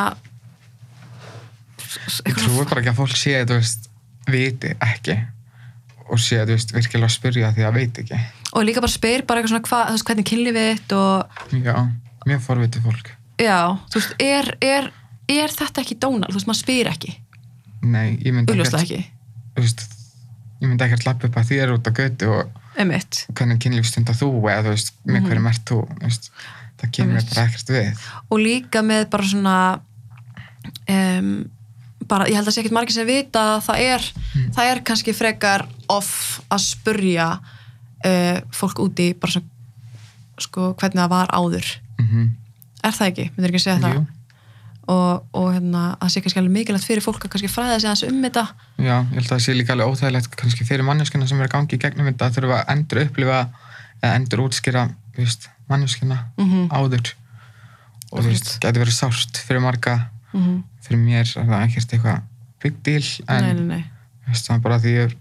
[2.27, 3.91] ég trúi bara ekki að fólk sé þú veist,
[4.33, 5.19] viti ekki
[6.09, 8.23] og sé þú veist, virkilega að spyrja því að veit ekki
[8.53, 11.77] og líka bara spyr bara eitthvað svona hvað, þú veist, hvernig kynlífið þitt og já,
[12.29, 13.13] mjög forvitið fólk.
[13.43, 13.59] Já,
[13.91, 14.91] þú veist, er, er,
[15.33, 17.15] er þetta ekki dónal, þú veist, maður spyr ekki.
[17.83, 19.01] Nei, ég myndi ekki,
[19.57, 19.87] þú veist,
[20.63, 24.17] ég myndi ekkert lappa upp að þér út á götu og emitt hvernig kynlíf stundar
[24.17, 26.29] þú eða þú veist, með hverjum ert þú veist,
[26.81, 27.35] það kemur mér Einmitt.
[27.35, 28.05] bara ekkert við.
[28.29, 29.57] Og líka með bara svona
[30.89, 31.33] um,
[32.09, 34.07] bara, ég held að sé ekkert margir sem vita að það er,
[34.57, 36.15] það er kannski frekar off
[36.53, 37.29] að spurja
[38.07, 39.49] uh, fólk úti bara svona
[40.41, 41.69] sko, hvernig það var áður.
[41.99, 42.31] Mm
[42.83, 43.95] er það ekki, myndir ekki að segja það?
[43.95, 44.03] Jú.
[44.93, 48.03] og, og hérna, að sé kannski alveg mikilvægt fyrir fólk að kannski fræða sig aðeins
[48.09, 48.43] um þetta.
[48.83, 51.55] Já, ég held að það sé líka alveg óþægilegt kannski fyrir manneskina sem er að
[51.55, 53.39] gangi í gegnum þetta að þurfa að endur upplifa
[54.03, 54.85] eða endur útskýra
[55.71, 56.67] manneskina Mhm.
[56.75, 57.13] áður.
[58.13, 59.95] Og þú veist, getur verið sárt fyrir marga
[60.33, 60.63] mm -hmm.
[60.83, 62.23] fyrir mér er það ekkert eitthvað
[62.83, 63.85] deal en
[64.33, 65.17] það er bara því ég er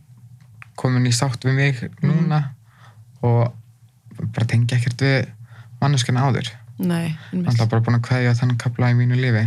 [0.75, 2.53] komin í sátt við mig núna
[3.21, 3.53] og
[4.35, 5.27] bara tengja ekkert við
[5.81, 6.49] manneskina áður
[6.81, 7.47] nei einmitt.
[7.51, 9.43] alltaf bara búin að kveðja þannig kapla í mínu lífi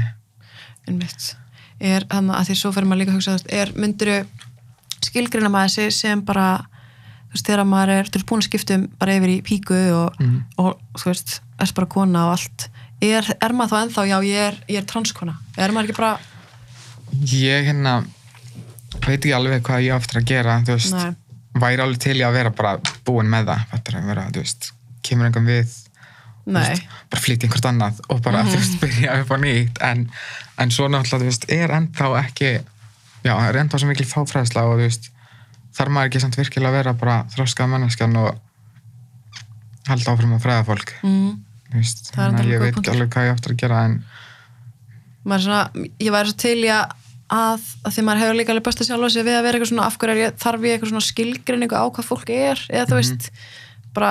[0.88, 1.34] einmitt
[1.80, 4.18] er hann að því svo fyrir maður líka að hugsa er mynduru
[5.04, 6.46] skilgrina maður sig sem bara
[7.28, 10.20] þú veist þegar maður er, þú veist búin að skiptum bara yfir í píku og,
[10.20, 10.36] Mhm.
[10.58, 12.68] og þú veist, er bara kona og allt
[13.02, 16.18] er, er maður þá ennþá, já ég er, ég er transkona, er maður ekki bara
[17.26, 18.04] ég hérna
[19.04, 21.14] veit ekki alveg hvað ég á eftir að gera þú veist, Nei.
[21.54, 22.76] Væri alveg til í að vera bara
[23.06, 24.70] búin með það, fattar að vera, þú veist
[25.04, 25.74] kemur einhvern við,
[26.48, 29.82] veist, bara flytja einhvert annað og bara, þú veist, byrja upp á nýtt.
[29.84, 30.06] En,
[30.60, 32.52] en svo náttúrulega, þú veist, er ennþá ekki,
[33.26, 35.10] já, er ennþá svo mikil fáfræðsla og þú veist
[35.74, 38.34] þarf maður ekki samt virkilega að vera bara þróskað manneskjan og
[39.88, 40.92] halda áfram að fræða fólk.
[41.04, 41.32] Mm,
[41.70, 43.80] þú veist, er þannig að ég veit ekki alveg hvað ég á eftir að gera
[43.88, 43.96] en
[45.24, 46.94] er svona, ég væri svo til í að
[47.32, 49.86] að, að því maður hefur líka alveg besta sjálf sig við að vera eitthvað svona,
[49.88, 52.60] af hverju er ég, þarf ég eitthvað svona skilgreiningu á hvað fólk er?
[52.68, 53.30] Eða þú veist,
[53.96, 54.10] bara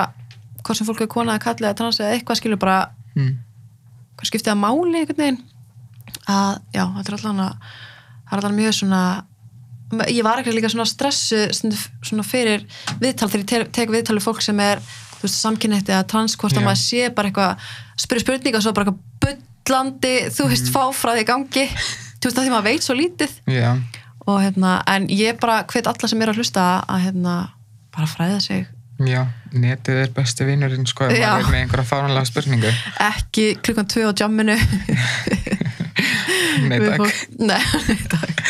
[0.64, 2.78] hvort sem fólk er kona eða kallið eða trans eða eitthvað skilur bara
[3.14, 3.30] mm,
[4.18, 5.40] hvað skiptið að máli einhvern veginn?
[6.30, 7.54] Að, já, þetta er allan að
[8.24, 9.02] það er allan mjög svona
[10.10, 12.64] ég var ekki líka svona stressu svona fyrir
[12.98, 14.80] viðtal þegar ég te- tek viðtal við fólk sem er,
[15.20, 17.68] þú veist, samkynnitt eða trans, hvort að maður sé bara eitthvað
[18.02, 20.74] spyrir spurninga og svo bara eitthvað bullandi, þú veist, Mhm.
[20.74, 21.66] fáfræði í gangi
[22.24, 23.36] þú veist, það því maður veit svo lítið.
[23.52, 23.70] Já,
[24.24, 27.34] og hérna, en ég bara hvet alla sem er að hlusta að hérna,
[27.94, 28.64] bara fræða sig.
[29.04, 32.70] Já, netið er besti vinurinn sko, ef maður er með einhverja fáránlega spurningu.
[33.02, 34.54] Ekki klukkan tvö á jamminu.
[36.68, 37.02] Nei takk,
[37.42, 37.58] Nei,
[37.88, 38.42] nei, takk.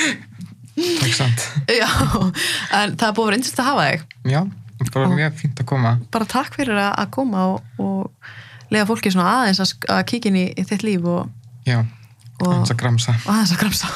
[0.75, 1.41] Takk samt.
[1.71, 1.89] Já,
[2.77, 4.05] en það er vera einstætt að hafa þig.
[4.35, 4.41] Já,
[4.93, 5.95] bara Og- mjög fínt að koma.
[6.13, 8.11] bara takk fyrir að koma og, og
[8.75, 11.31] lega fólki svona aðeins að kíkja inn í, í þitt líf og,
[11.69, 11.79] já,
[12.41, 13.17] og, hans að gramsa.
[13.25, 13.93] og aðeins að gramsa.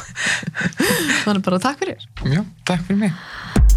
[1.24, 2.08] Þannig bara takk fyrir.
[2.28, 3.67] Já, takk fyrir mig